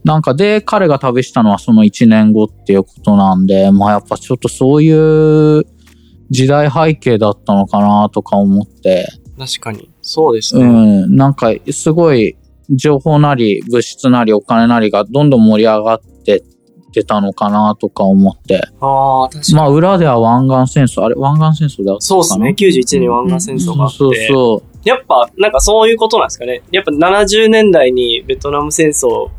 [0.04, 5.64] なんかで、彼が旅したのはその1年後っていうことなんで、まあやっぱちょっとそういう
[6.30, 9.90] 時代背景だったのかなとか思って、確かに。
[10.02, 11.06] そうですうね。
[11.06, 12.36] ん、なんかすごい
[12.70, 16.10] 情報なり物質なりお金なりがどんどん盛り上がって
[16.90, 18.60] ってたのかなとか思って。
[18.80, 19.54] ああ、確かに。
[19.54, 22.54] まあ裏では湾岸戦争、あれ湾岸戦争であったそうですね。
[22.58, 23.96] 91年に湾岸戦争があって。
[23.96, 26.62] そうそやっぱ、なんかそういうことなんですかね。
[26.70, 29.30] やっぱ70年代にベトナム戦争う。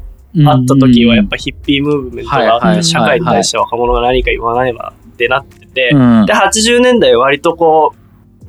[0.47, 6.26] あった時はやっぱヒッピームーブメントがあって、社会に対して若者が何か言わねばってなってて、うん。
[6.26, 8.02] で、80年代は割とこう、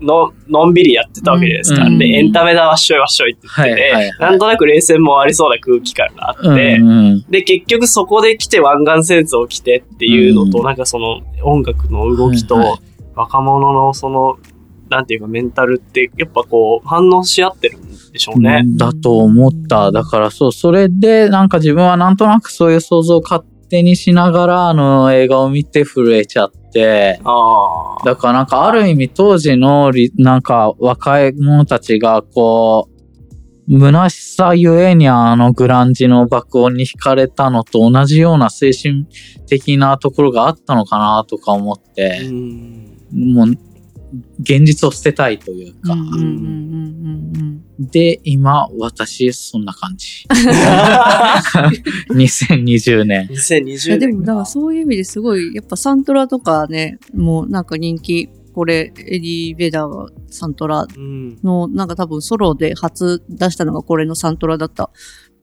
[0.05, 1.85] の、のんびりやってたわけですか。
[1.85, 1.99] うん。
[1.99, 4.19] で、エンタメだわっしょいわっしょいって言ってて、はいはいはい。
[4.19, 7.25] なんとなく冷戦もありそうな空気感があって、うんうん。
[7.31, 10.65] で、結局そこで来て湾岸戦争来てっていうのと、うん。
[10.65, 12.79] なんかその音楽の動きとはいはい。
[13.15, 14.39] 若者のその、
[14.89, 18.63] なんていうかメンタルってやっぱこう反応し合ってるんでしょうね。
[18.77, 19.91] だと思った。
[19.91, 27.19] だからそう、それでなんか自分はなんとなくそういう想像を勝手にしながらあの映画を見て震えちゃって。
[28.05, 32.91] だからなんかある意味当時のりなんか若い者たちがこ
[33.67, 39.07] う、虚しさゆえにあのグランジの爆音に惹かれたのと同じような精神
[39.47, 42.99] 的なところがあったのかなとか思って、うん。
[43.15, 43.47] もう
[44.41, 45.97] 現実を捨てたいというか。
[47.79, 50.27] で、今、私、そんな感じ。
[52.11, 53.27] 2020年。
[53.27, 61.39] い2020やで年もだからそういう意味ですごいやっぱサントラとかねもうなんか人気これエディ・ベダーがサントラうん。
[61.43, 64.91] のなんか多分ソロで初出したのがこれのサントラだった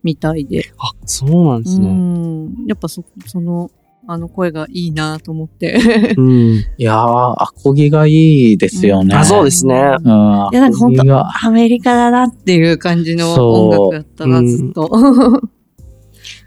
[0.04, 1.88] みたいで、あ、そうなんですうね。
[1.92, 3.70] んやっぱそその
[4.12, 6.54] あの声がいいなと思ってうん。
[6.56, 9.16] いやー、アコギがいいですよね。
[9.16, 9.76] あ、そうですね。
[9.76, 10.50] うん。
[10.52, 14.90] いやなんか本当アメリカだなっていう感じの音楽だったなずっと、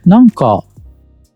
[0.04, 0.64] なんか、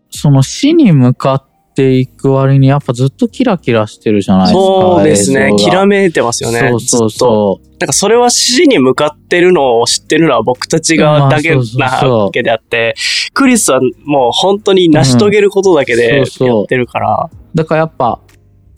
[0.09, 1.46] その死に向かっ
[1.77, 4.59] ていく割にやっぱずっとキラキラしてるじゃないですか。
[4.59, 6.59] そうですねきらめいてますよね。
[6.69, 12.95] そうそうそなんかそれは死に向かってるのを知ってるのは僕たちがだけなわけであって、
[13.35, 17.37] クリスはもう本当に成し遂げることだけでうんそうそうやってるから、う。
[17.53, 18.19] だからやっぱ、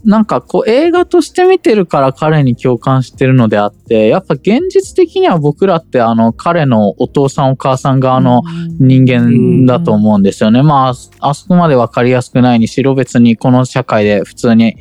[0.05, 8.41] なんかこう映画として見てるから彼に共感してるのであって、やっぱ現実的には僕らってあの彼のお父さんお母さん側の
[8.79, 10.63] 人間だと思うんですよね。
[10.63, 14.77] まあ、あそこまでわかりやすくないにしろ別にこの社会で普通に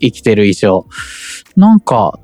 [0.00, 0.86] 生きてる以上。
[1.56, 2.18] なんか、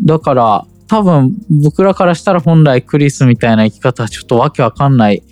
[0.00, 5.24] だから多分僕らからしたら本来クリスみたいな生き方はちょっとわけわかんない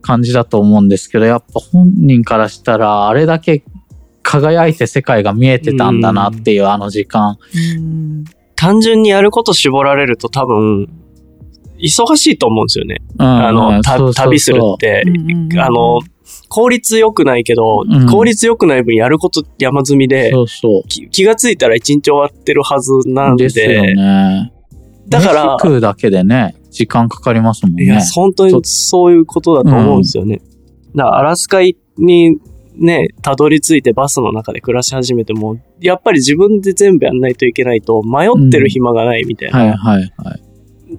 [0.00, 3.64] 感じだと思うんですけど、やっぱ本人からしたらあれだけ
[4.24, 7.38] 輝いて世界が見えてたんだなっていうあの時間。
[7.76, 8.24] うん
[8.56, 10.88] 単純にやること絞られると多分、
[11.78, 12.96] 忙しいと思うんですよね。
[13.18, 16.00] うんあの、旅するってうんうんうん、あの、
[16.48, 20.88] 効率良くないけど、うん効率良くない分やること山積みで、そうそう。
[20.88, 24.52] き気がついたら一日終わってるはずなんで、ですよね。
[25.08, 27.84] だから飯食うだけでね、時間かかりますもんね。
[27.84, 30.40] いや、本当にそういうことだと思うんですよね。
[30.94, 31.74] だから、アラスカに
[32.76, 39.58] ね、たどり着いてバスの中で暮らし始めても、やっぱり自分で全部やんないといけないと、迷ってる暇がないみたいな。
[39.58, 40.42] はいはいはい。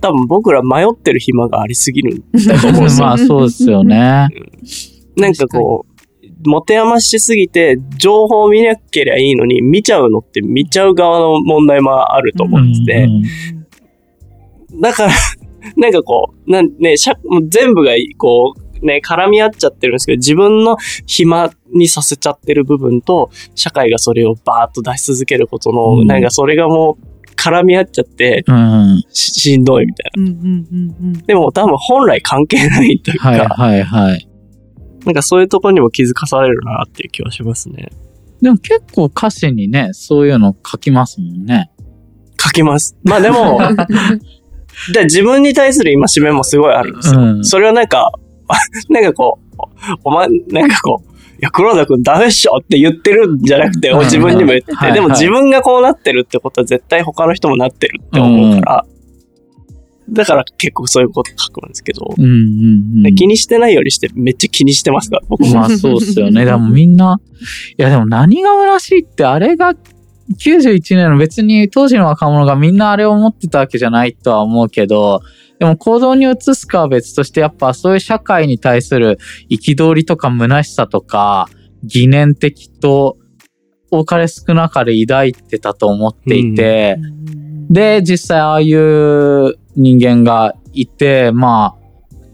[0.01, 3.05] 多分僕ら迷ってる暇がありすぎるんだと思うんですよ。
[3.07, 4.27] まあそうですよね。
[5.17, 13.23] なんかこう、持て余しすぎて、情報を見なければいいのに、見ちゃうのって見ちゃう側の問題もあると思ってて、うんうん
[14.81, 15.13] だから、
[15.77, 16.95] なんかこう、なんね、
[17.47, 29.03] 全部がこう、ね、絡み合っちゃってるんですけど、自分の暇にさせちゃってる部分と、社会がそれをバーッと出し続けることの、うんなんかそれがもう絡み合っちゃって、うん。
[29.11, 30.23] ししんどいみたいな。
[30.23, 34.27] うんうんうんうんでも多分本来関係ないというか、はいはいはい。
[35.05, 37.89] なんかそういうところにも気づかされるなっていう気はしますね。
[38.41, 41.71] でも結構歌詞にね、そういうの書きますもんね。
[42.39, 42.97] 書きます。
[43.03, 43.59] まあでも、
[44.93, 47.21] で自分に対する戒めもすごいあるんですよ。
[47.21, 48.11] うんそれはなんか、
[48.89, 49.61] なんかこう、
[50.03, 58.85] お前、なんかこう、いや、黒田くんダメっしょって言ってるんじゃなくて、うん自分にも言ってて、はいでも自分がこうなってるってことは絶対他の人もなってるって思うから、
[60.09, 63.15] だから結構そういうこと書くんですけど、うんうんうん。
[63.15, 65.55] 気にしてないようにしてめっちゃ気にしてますから、僕も。
[65.55, 66.45] まあそうっすよね。
[66.45, 67.19] でもみんな、
[67.77, 75.21] いやでも何が虚しいってあれが91年の別に当時の若者がみんなあれを思ってたわけじゃないとは思うけど、
[75.59, 81.47] でも行動に移すかは別としてやっぱそういう社会に対する憤りとか虚しさとか
[81.83, 83.17] 疑念的と
[83.91, 86.97] 多かれ少なかれ抱いてたと思っていて、
[87.69, 91.77] で、実際ああいう人間がいて、ま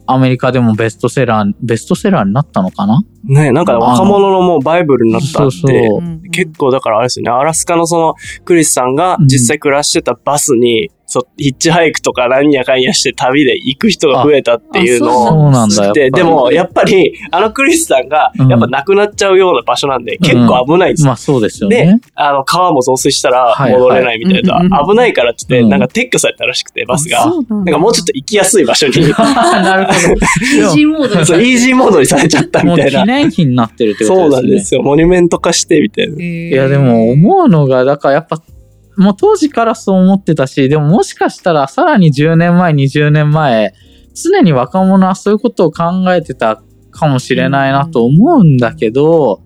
[0.07, 3.03] あ、アメリカでもベストセラー、ベストセラーになったのかな？
[3.23, 5.33] ね、なんか若者のもうバイブルになったって。
[5.33, 6.29] そうそう。
[6.31, 15.93] 結構だからあれですよね、アラスカのそのクリスさんが実際暮らしてたバスに、そうヒッチハイクとか何やかんやして旅で行く人が増えたっていうのをそうなんだよ。
[15.93, 21.07] で、でも、やっぱり、あのクリスさんが、やっぱ亡くなっちゃうような場所なんで、結構危ないんですよ。
[21.07, 27.19] まあそうですよでね。、あの、川も増水したらはい戻れないみたいな、はいはい危ないからって言って、うんなんか撤去されたらしくて、バスが。
[27.19, 29.97] あそうなんだなんかもうちょっと行きやすい場所に、 なるほど。
[29.97, 33.01] イージーモードにそう、イージーモードにされちゃったもうみたいな。
[33.01, 34.47] 記念碑になってるってことそうですね。
[34.47, 34.81] なんですよ。
[34.81, 36.15] モニュメント化して、みたいな。
[36.23, 38.41] いいやでも思うのが、だからやっぱ、
[38.97, 43.73] もう当時からそう思ってたし、でももしかしたらさらに10年前、20年前、
[44.13, 45.83] 常に若者はそういうことを考
[46.13, 46.61] えてた
[46.91, 49.41] かもしれないなと思うんだけど、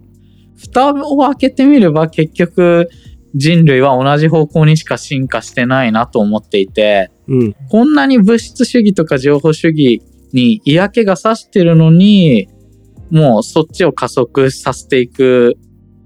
[0.58, 2.89] 蓋を開けてみれば結局
[3.36, 7.56] 人類は同じ方向にしか進化してないなと思っていて、うん。
[7.70, 12.48] こんなに物質主義とか情報主義に嫌気がさしてるのに、
[13.12, 15.58] もうそっちを加速させていく、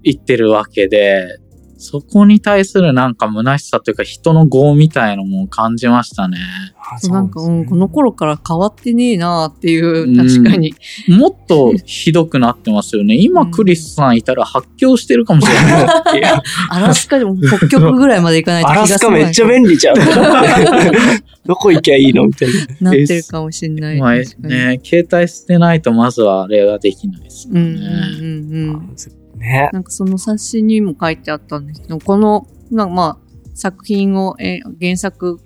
[0.02, 1.38] いってるわけで、
[1.80, 6.38] そこに対するなんか虚しさというか人の業みたいのも感じましたね。
[7.08, 10.74] なんか、うん、この頃頃から変わってねえなっていうう、ん確かに。
[11.08, 13.14] もっとひどくなってますよね。
[13.16, 16.42] 今クリスさんいたら発狂してるかもしれない。
[16.70, 19.96] アラスカでも北極ぐらいまで行かないとアラスカめっちゃ便利じゃん。
[21.46, 22.48] どこ行きゃいいのみたい
[22.80, 22.90] な。
[22.90, 23.98] なってるかもしれない。
[23.98, 24.12] まあ。
[24.14, 27.60] ね、携帯捨てないとまずはあれができないですよね。
[27.60, 29.19] うんうんうんうん。
[29.40, 29.70] ね。
[29.72, 33.18] なんかその冊子にも書いてあったんですけど、この、なんかまあ、
[33.54, 35.40] 作品を、えー原作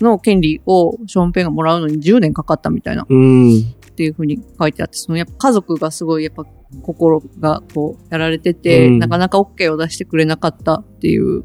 [0.00, 3.60] の権利をショーンペンがもらうのに10年かかったみたいなうん。
[3.60, 3.64] っ
[3.96, 6.44] ていうふうに書いてあって、そのやっぱ家族がすごいやっぱ
[6.82, 11.44] 心がこうやられてて、うんなかなか OK を出してくれなかったっていう、っ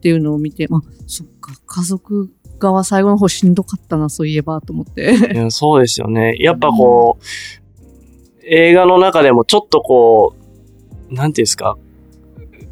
[0.00, 5.50] ていうのを見て、まあ、そっか、家族側最後の方しんどかったな、そういえば、と思って。
[5.50, 6.36] そうですよね。
[6.38, 7.24] やっぱこう、
[8.46, 10.45] 映画の中でもちょっとこう、
[11.10, 11.76] なんていうんですか、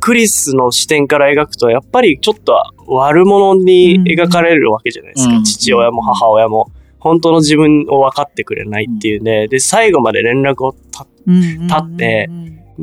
[0.01, 5.37] クリスの視点から描くと、やっぱりちょっと悪者に描かれるわけじゃないですか。
[5.37, 6.71] うん父親も母親も。
[6.99, 9.47] 本当の自分を分かってくれないっていうね。
[9.49, 12.31] で、最後まで連絡をた立立って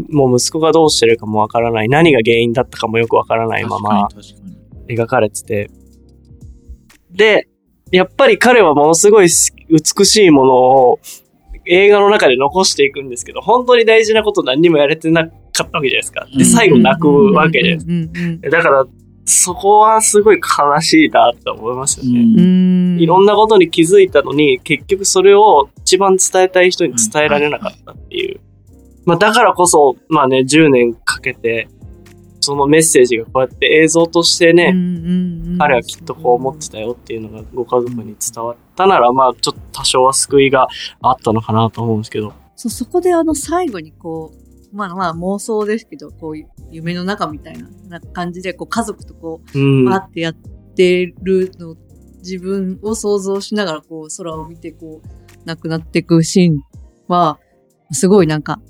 [0.10, 1.89] もう息子がどうしてるかもわからない。
[1.89, 4.10] 何が原因だったかもよくわからないまま
[4.88, 5.72] 描かれてて。
[7.12, 7.47] で、
[7.91, 9.28] やっぱり彼はものすごい
[9.70, 10.99] 美しいものを
[11.66, 15.30] 映画の中で残していくんですけど、本当に大事なこと何にもやれてな
[15.64, 16.26] かったわけじゃないですか。
[16.26, 17.74] で、うん最後泣くわけで。
[17.74, 18.86] うんうんだから、
[19.26, 23.01] そこはすごい悲しいなって思いますよね。
[23.01, 28.39] いろんなことに気づいたのに、結局それを一番伝えたい人に伝えられなかったっていう。
[29.05, 31.68] まあだからこそ、まあね、10年かけて、
[32.39, 40.68] そのメッセージがこうやって映像としてね、ね彼はきっとこう思ってたよっていうのがご家族に伝わったなら、まあちょっと多少は救いが
[41.01, 42.34] あったのかなと思うんですけど。
[42.55, 44.41] そう、そこであの最後にこう、
[44.72, 49.90] まあまあ妄想ですけど、こういう夢の中みたいなな感じで、こう家族とこうんう、。
[49.90, 50.34] わーってやっ
[50.76, 51.76] てるの、
[52.20, 55.08] 自分を想像しながらこう空を見てこう、
[55.46, 56.64] 亡くなっていくシーン
[57.08, 57.40] は、
[57.92, 58.62] すごいなんか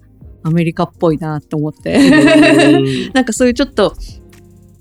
[0.43, 1.95] アメリカっぽいなって思って。
[1.95, 3.93] うん なんかそういうちょっと、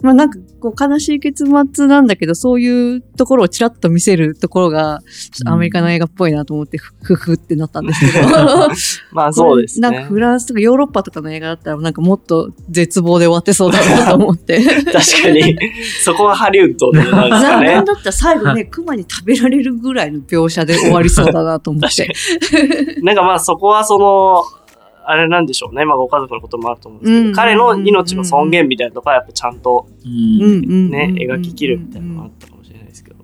[0.02, 5.00] まあなんかこう悲しい結末なんだけど、そういうところをちらっと見せるところが、
[5.46, 8.28] アメリカの映画っぽいなと思って、ふ ふふってなったんですけど。
[9.12, 10.08] まあそうですねなんか。
[10.08, 14.60] フランスとかヨーロッパとかの映画だったら、なんかもっと絶望で終わってそうだなと思って。
[14.84, 15.58] 確かに、
[16.02, 17.74] そこはハリウッドなんですかなんね。
[17.74, 22.08] だったら最後ね、熊に食べられるぐらいの描写で終わりそうだなと思って。
[23.02, 24.44] なんかまあそこはその、
[25.04, 25.84] あれなんでしょうね。
[25.84, 33.20] まあご家族のこともあると思うんですけど、うん彼の命の尊厳みたいなとこはやっぱちゃんとうんうん描ききるみたいなのがあったかもしれないですけど。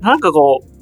[0.00, 0.78] なんかこう、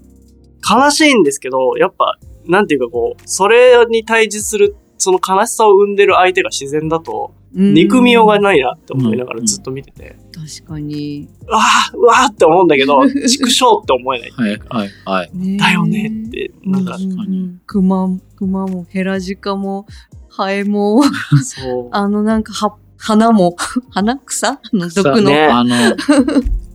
[0.69, 11.27] 悲しいんですけど、やっぱ、なんていうかこう、それに対峙する、その悲しさを生んでる相手が自然だと、憎みようがないなって思いながらずっと見てて、確かに。
[11.49, 14.31] うわーうわーって思うんだけど、 畜生って思えない。
[14.31, 15.31] はい、はい、はい。
[15.33, 19.87] ねだよねって、なんかう、んうん熊、熊もヘラジカも、
[20.29, 21.03] ハエも、
[21.43, 21.89] そう。
[21.97, 23.57] あのなんかは、花も、
[23.91, 24.49] 花草？
[24.49, 25.75] あの毒の、ねあの、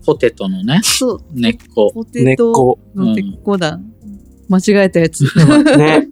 [0.03, 1.91] ポテトのね、そう、根っこ。
[1.93, 2.79] ポ根っテトこ。
[2.95, 3.79] の根っこだ。
[4.49, 5.23] 間違えたやつ。
[5.77, 6.09] ね。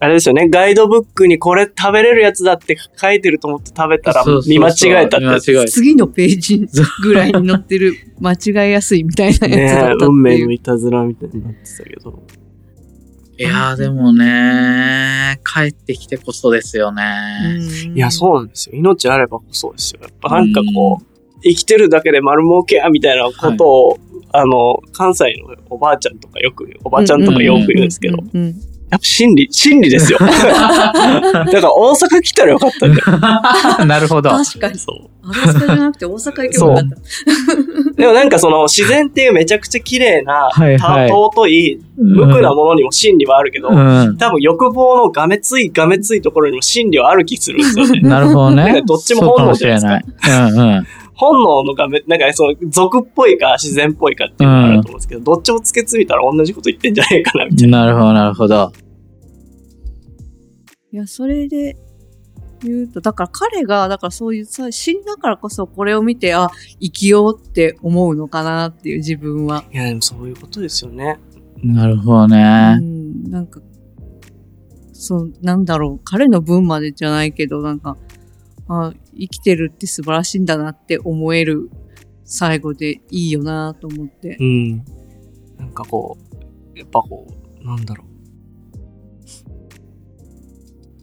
[0.00, 0.48] あれですよね。
[0.48, 6.68] ガイドブックにこれ食べれるやつだって書いてると思って食べたら見間違えたって次のページ
[7.02, 10.52] ぐらいに載ってる 間違いやすいみたいなやつだねったって運命のいう。
[10.54, 12.22] いたずらみたいになってたけど。
[13.40, 17.02] いやーでもね、帰ってきてこそですよね。
[17.94, 18.76] いや、そうなんですよ。
[18.76, 20.00] 命あればこそですよ。
[20.02, 23.98] やっぱなんかこう、生きてるだけで丸儲けやみたいなことを、
[24.32, 28.18] あの、関西のおばあちゃんとかよく、おばあちゃんとかよく言うんですけど、
[28.90, 30.18] やっぱ真理、真理ですよ。
[30.22, 33.84] だから大阪来たらよかったんだよ。
[33.86, 34.30] なるほど。
[34.30, 34.78] 確かに。
[34.78, 35.30] そう。
[35.30, 37.92] アラスカじゃなくて大阪行けばよかった。
[37.92, 44.16] でもなんかその自然っていうめちゃくちゃ綺麗な、はいはいた尊い、無垢なものにも真理はあるけど、うん。
[44.16, 48.00] 多分欲望のがめついがめついところにも真理はある気するんですよね。
[48.08, 48.82] なるほどね。
[48.86, 50.62] どっちも本能じゃないですかそうかもしれない。
[50.62, 50.86] うんうん。
[51.18, 57.84] 本能のがめ、なんかねその俗っぽいか自然っぽいかっていうのがあると思うんですけど、どっちもつけついたら同じこと言ってんじゃないかなみたいな。
[57.84, 58.72] なるほど、なるほど。
[60.92, 61.76] いや、それで
[62.62, 66.48] 言うと、だから彼が、だからそういうさ、死んだからこそこれを見て、あ、
[66.80, 69.64] 生きようって思うのかなっていう自分は。
[69.72, 71.18] いや、でもそういうことですよね。
[71.64, 72.76] なるほどうね。
[72.76, 73.60] ん、なんか、
[74.92, 77.96] そう、なんだろう、彼の分までじゃないけど、なんか、
[78.68, 81.70] あ、生きてるって素晴らしいんだなって思える
[82.24, 84.36] 最後でいいよなと思って。
[84.38, 84.76] うん。
[85.58, 86.16] なんかこ
[86.74, 87.26] う、やっぱこ
[87.62, 88.08] う、なんだろう。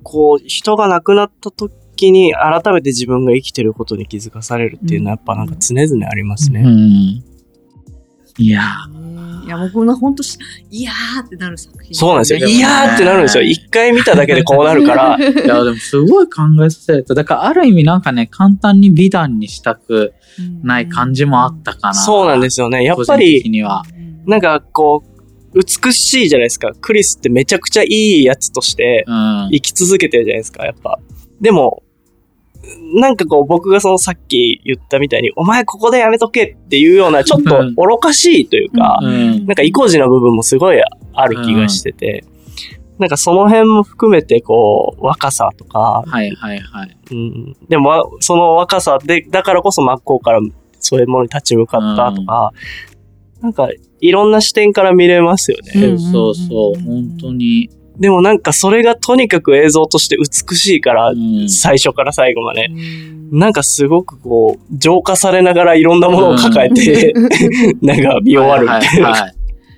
[0.03, 6.61] こう、人が亡くなった時に改めて自分が生きてることに気づかされるっていうのはやっぱなんか常々ありますうね。
[6.61, 7.34] ん。
[8.38, 8.61] いや
[9.45, 10.39] いや、僕の本当し、
[10.71, 12.47] いやーってなる作品、そうなんですよ。
[12.47, 13.43] いやーってなるんですよ。
[13.43, 15.17] 一回見ただけでこうなるから。
[15.17, 17.13] ー いや、でもすごい考えさせられた。
[17.13, 20.13] だからある意味なんかね、簡単に美談にしたく
[20.63, 21.93] ない感じもあったかな。
[21.93, 22.83] そうなんですよね。
[22.83, 23.83] やっぱ個人的り、には。
[24.25, 25.03] なんかこ
[25.53, 26.71] う、美しいじゃないですか。
[26.81, 29.49] クリスってめちゃくちゃいいやつとしてうん。
[29.51, 30.99] 生き続けてるじゃないですか、やっぱ。
[31.39, 31.83] でも、
[32.95, 39.45] なんかこう僕がそのさっき言ったみたいに、お前ここでやめとけっていうようなちょっとうん愚かしいというか、うん。
[39.45, 40.78] なんか意固地な部分もすごい
[41.13, 42.24] ある気がしてて、
[42.97, 46.97] なんかその辺も含めてこう、若さとか、はいはいはい。
[47.11, 50.39] うん、でもわその若さで、だからこそ真っ向から
[50.80, 52.53] そういうものに立ち向かったとか、
[53.41, 55.88] なんかいろんな視点から見れますよね。
[55.88, 55.99] うん。
[55.99, 57.70] そうそう、うん本当に。
[57.99, 62.67] でもなんかそれがとにかく映像として美しいから、うん最初から最後まで。
[62.67, 67.11] うんなんかすごくこう、浄化されながらいろんなものを抱えて、
[67.81, 69.09] なんか見終わるみたいな。
[69.09, 69.35] はいはいはい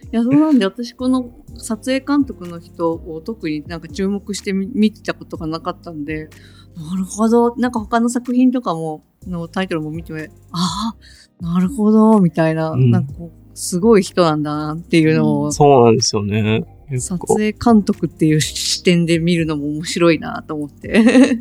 [0.10, 6.30] いや、そうなんで、私この撮影監督の人を特になんか注目してみ見てたことがなかったんで、
[6.78, 7.56] なるほど。
[7.58, 10.20] なんか他の作品とかも、のタイトルも見ても、
[10.52, 10.94] あ
[11.42, 16.64] あ、なるほど、みたいな、うんなんかこう、すごい人なんだなっていうのを、そうなんですよね。
[16.90, 21.38] 結撮構影監督っていう視点で見るのも面白いなと思って。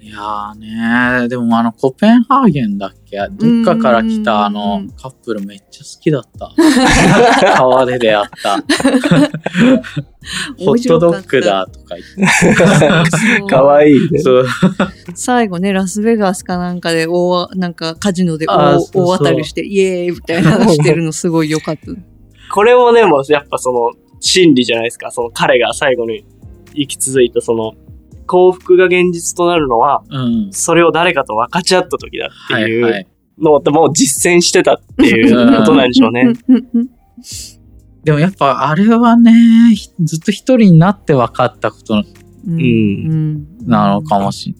[0.00, 3.16] いやーねでもあの、コペンハーゲンだっけ？
[3.30, 6.52] どっかから来たあのうん、カップルめっちゃ好きだった。
[7.56, 8.56] 川で出会 った。
[10.58, 13.48] ホットドッグだとか言って。
[13.48, 14.18] かわいいね。
[14.20, 14.46] そう。
[15.14, 21.80] 最後ね、ラスベガスかなんかで大、なんかカジノで大あーそうそう大当たりして、イエーイみたいなのしてるのすごい良かった。
[22.52, 23.90] これもね、もうやっぱその、
[24.24, 25.10] 真理じゃないですか。
[25.10, 26.24] その彼が最後に
[26.74, 27.74] 生き続いたその、
[28.26, 30.48] 幸福が現実となるのは、うん。
[30.50, 33.06] それを誰かと分かち合った時だってはいいうはい。
[33.38, 36.32] のをもう実践してたっていうことなんでしょうね。
[38.04, 44.54] でもやっぱあれはね、ひずっと一人になって分かったことうんうんなのかもし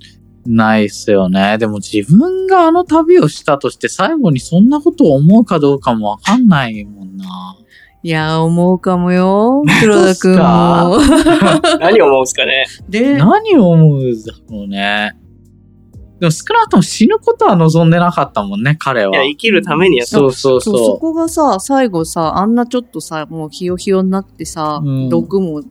[0.47, 1.57] れないですよね。
[1.59, 7.57] でも自分があの旅をしたとして最後にそんなことを思うかどうかも分かんないもんな。
[8.05, 9.63] いやー、思うかもよ。
[9.81, 10.37] 黒田くんも。
[11.81, 12.67] 何思うんですかね。
[12.87, 15.17] で、何を思うんだろうね。
[16.21, 19.17] でも少なくとも死ぬことは望んでなかったもんね、彼は。
[19.17, 20.19] いや、生きるためにやった。
[20.19, 25.63] そうそうそう、そそこがさ、最後さ、あんなちょっとさ、もうひよひよになってさ、うん毒も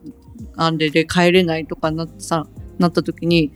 [0.58, 2.48] あれで帰れないとかなってさ、
[2.80, 3.52] なった時に、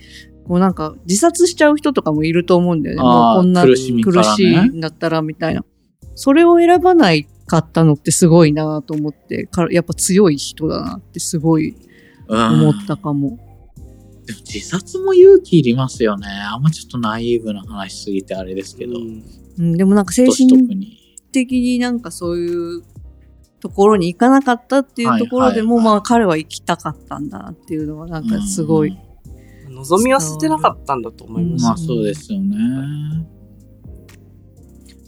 [0.48, 3.02] こうなんか自殺しちゃう人とかもいると思うんだよね。
[3.02, 5.66] もうこんな苦しみからね苦しいんだったらみたいな。
[6.14, 11.76] それを選ばないかったのってすごいなと思って、かやっぱ強い人だなってすごい
[12.28, 12.62] うん。
[12.62, 13.38] 思ったかも。
[14.26, 16.28] でも自殺も勇気いりますよね。
[16.28, 18.98] あんまちょっとナイーブな話しすぎてあれですけど。
[18.98, 19.24] うん
[19.58, 20.98] うん、でもなんか精年神。
[21.32, 22.84] 的になんかそういう
[23.60, 28.98] ところに行かなかったっていうところでも、はいはいはいまあ彼は行きたかったんだなっていうのはなんかすごい。
[29.70, 31.64] 望みは捨てなかったんだと思います。
[31.64, 32.56] まあそうですよね。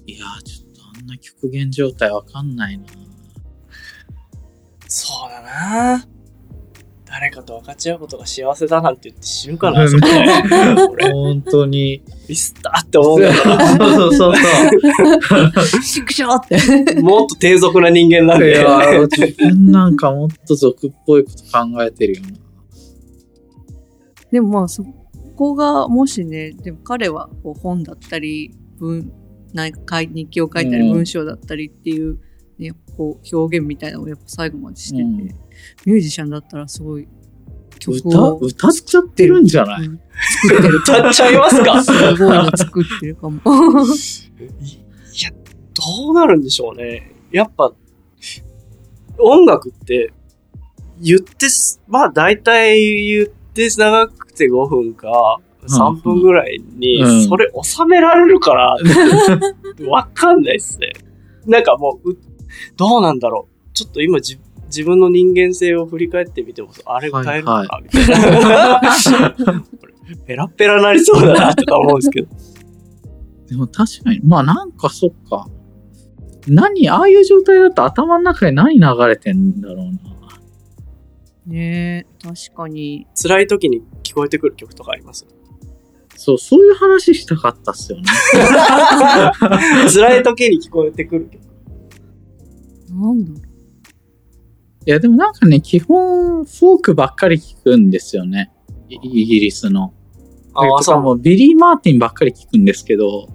[0.06, 0.59] いやー、ち
[1.22, 2.86] 極限状態わかんないな。
[4.88, 6.06] そうだな
[7.06, 12.04] 誰かと分かち合うことが幸せだなんて言って死ぬかな、そこで 俺、本当に。
[12.28, 16.94] ミスったって思うんだけそうそうそう 畜生って。
[16.96, 18.48] ど、もっと低俗な人間なんそう。
[18.48, 18.60] いで。
[18.62, 22.28] や、自分なんかもっと俗っぽいこと考えてるよな。
[24.32, 24.86] でもまあそ
[25.36, 29.12] こがもしね、でも彼はこう本だったり、文、
[29.54, 32.20] なんか書い日記を書いたりうん文章だったりっていう、
[32.58, 35.18] ね、こう表現みたいなのをやっぱ最後までしてて、うん
[35.86, 37.08] ミュージシャンだったらすごい
[37.80, 39.86] 曲歌、を歌っちゃってるんじゃない？
[39.88, 40.00] うん
[40.42, 40.78] 作ってる。
[40.78, 41.84] 歌っちゃいますか？
[41.84, 43.36] すごいの作ってるかも。
[43.38, 43.40] い
[45.24, 45.32] や、
[45.74, 47.12] どうなるんでしょうね。
[47.32, 47.74] やっぱ、
[49.18, 50.14] 音楽って、
[51.02, 58.76] 言ってす、まあ大体言って長くて5分か、3分ぐらいにうん、それ収められるから、
[59.88, 60.94] わかんないっすね。
[61.46, 62.18] なんかもう、う
[62.78, 63.74] どうなんだろう。
[63.74, 69.64] ちょっと今じ自分の人間性を振り返ってみても、あれ歌えるのかな、みたいな。
[70.26, 72.28] ペラペラなりそうだな、とか思うんですけど。
[73.50, 75.48] でも確かに、まあなんかそっか。
[76.48, 79.92] 何、ああいう状態だと頭の中で何流れてんだろうな。
[81.48, 83.08] ねえ、確かに。
[83.20, 85.26] 辛い時に聞こえてくる曲とかあります？
[86.22, 88.04] そう、そういう話したかったっすよね。
[89.94, 91.42] 辛い時に聞こえてくる曲。
[92.94, 93.32] なんだ？
[93.32, 98.52] ろいや、でもなんかね、基本、フォークばっかり聞くんですよね。
[98.90, 99.94] イイギリスの。
[100.54, 101.02] ああ、そう。
[101.02, 103.30] もビリー・マーティンばっかり聞くんですけど、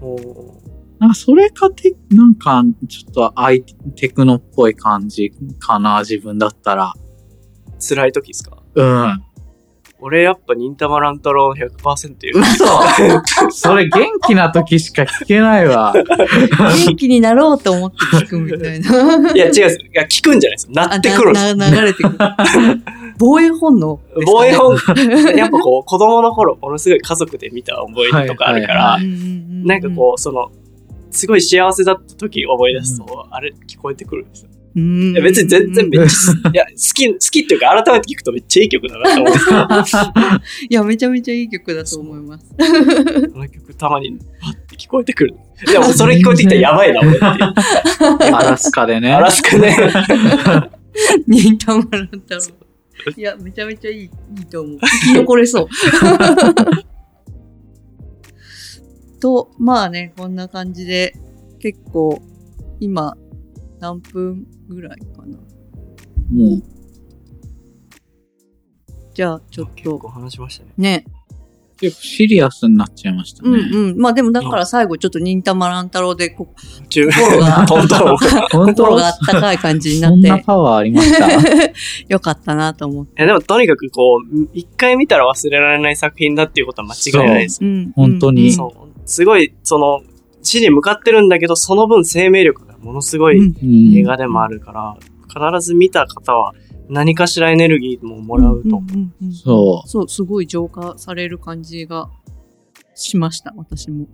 [0.98, 3.62] なんかそれかて、なんかちょっとアイ
[3.96, 6.92] テクノっぽい感じかな、自分だったら。
[7.78, 8.62] 辛い時ですか？
[8.74, 9.22] うん。
[10.00, 12.40] 俺やっぱ忍たま乱太郎100%言う。
[12.40, 12.66] 嘘
[13.50, 15.94] それ元気な時しか聞けないわ。
[15.94, 16.04] う。
[16.86, 19.32] 元気になろうと思って聞くみたいな。
[19.32, 19.78] いや違うです。
[19.78, 20.70] いや、聞くんじゃないです。
[20.70, 21.44] なってくるんです。
[21.46, 22.18] あなな流れてくる。
[23.18, 24.76] 防衛本能ね、防衛本、
[25.36, 30.50] やっぱこう、子供の頃、ものすごい家族で見た思い出とかあるから、なんかこう、その、
[31.12, 34.48] すごい幸せだった時思い出すと、あれ聞こえてくるんですよ。
[34.76, 34.80] う。
[34.80, 39.58] うんいや別に全然めっちゃ、 いや、好き、好きっていうか改めて聞くとめっちゃいい曲だなと思うんですけど、
[40.70, 42.46] いや、めちゃめちゃいい曲だと思います。
[43.32, 45.34] この曲たまに、パッて聞こえてくる。
[45.66, 47.24] でもそれ聞こえてきたらやばいな、俺っていう。
[48.34, 49.12] アラスカでね。
[49.12, 49.76] アラスカね。
[51.26, 52.64] 忍たま乱太郎。
[53.16, 54.10] いや、めちゃめちゃいい、いい
[54.46, 54.78] と思う。
[54.80, 55.68] 生き残れそう。
[59.20, 61.14] と、まあね、こんな感じで、
[61.60, 62.20] 結構、
[62.80, 63.16] 今、
[63.80, 65.36] 何分ぐらいかな。
[66.32, 66.62] もう、
[69.14, 70.70] じゃあ、ちょっと、結構話しましたね。
[70.76, 71.04] ね。
[71.76, 73.48] 結構シリアスになっちゃいましたね。
[73.50, 73.98] うんうん。
[73.98, 76.48] まあでも、だから最後、ちょっと忍たま乱太郎で、 こ
[76.88, 78.16] 中心がトントン。
[78.52, 81.28] 本当 心があったかい感じになそんなって、パワーありました？
[82.08, 83.12] よかったなと思って。
[83.12, 87.64] いやでもとにかくこう、一回見たら忘れられない作品だっていうことは間違いないです。
[87.64, 87.92] うん。
[87.94, 88.88] 本当にうんそう。
[89.04, 90.00] すごい、その、
[90.42, 93.54] 死に向かってるんだけど、その分生命力がものすごい
[93.96, 94.96] 映画でもあるから、
[95.28, 96.54] 必ず見た方は
[96.88, 98.80] 何かしらエネルギーももらうと。
[98.80, 99.88] んんうんそう。
[99.88, 102.10] そう、すごい浄化される感じが
[102.94, 104.06] しました、私も。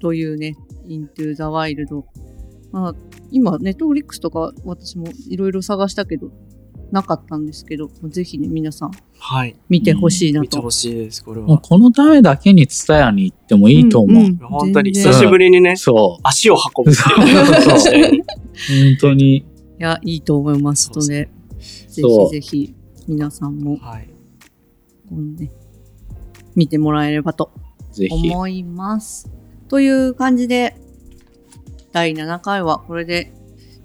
[0.00, 0.54] というね、
[0.86, 2.04] Into the Wild。
[2.72, 2.94] まあ、
[3.30, 6.30] 今、ネットフリックスとか私もいろいろ探したけど、
[6.90, 9.56] なかったんですけど、ぜひね、皆さんはい。
[9.68, 10.42] 見てほしいなと。
[10.42, 11.58] 見てほしいです、これもうは。
[11.58, 14.22] このためだけにツタヤに行ってもいいと思う。
[14.24, 16.20] んん本当に久しぶりにね、そう。
[16.24, 17.26] 足を運ぶそう本
[19.00, 19.36] 当に。
[19.36, 19.44] い
[19.78, 21.28] や、いいと思いますので、
[21.88, 22.74] ぜひぜひ
[23.06, 24.08] 皆さんも、はい。
[26.54, 27.52] 見てもらえればと
[27.92, 28.30] ぜひ。
[28.30, 29.30] 思います。
[29.68, 30.76] という感じで、
[31.92, 33.32] 第7回はこれで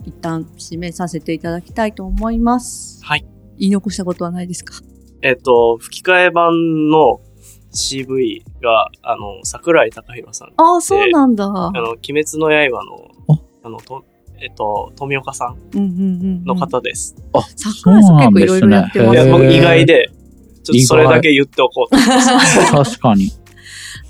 [0.05, 3.03] 一旦締めさせていただきたいと思います。
[3.03, 3.25] はい。
[3.57, 4.73] 言い残したことはないですか？
[5.21, 7.21] えっと、吹き替え版の
[7.73, 10.49] CV が、あの、桜井貴弘さん。
[10.57, 11.45] ああ、そうなんだ。
[11.45, 12.83] あの、鬼滅の刃
[13.27, 13.69] の、あ？
[13.69, 14.03] の、と、
[14.39, 16.05] えっと、富岡さんうんうんうんう
[16.41, 16.43] ん。
[16.45, 17.15] の方です。
[17.33, 20.09] あ、桜井さん結構いろいろやってますいや、意外で、
[20.63, 21.97] ちょっとそれだけ言っておこうと。
[22.83, 23.31] 確かに。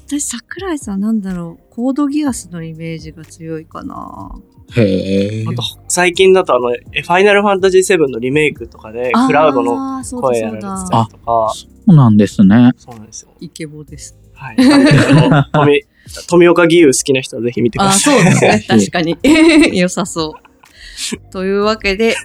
[0.08, 1.74] 私、桜井さんなんだろう。
[1.74, 4.32] コードギアスのイメージが強いかな。
[4.74, 5.53] へえあ。
[5.53, 12.72] と、最近だとあの、えファイナルファンタジー7のリメイクとかで、クラウドのあーそうだ声やられてたりとか、そうなんですね。
[12.78, 13.30] そうなんですよ。
[13.39, 14.18] イケボです。
[14.34, 14.55] はい。
[14.59, 15.82] あの富
[16.28, 18.20] 富岡義勇好きな人はぜひ見てくああ、ださい。
[18.20, 18.66] そうですね。
[18.68, 19.18] 確かに。
[19.78, 21.32] 良さそう。
[21.32, 22.16] というわけで、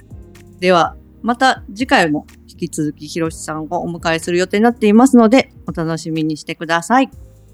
[0.59, 7.09] では、また次回も引き続きひろしさんをお迎えする予定になっていますので、お楽しみにしてください。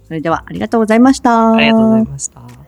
[0.06, 1.54] それではありがとうございました。
[1.54, 2.67] ありがとうございました。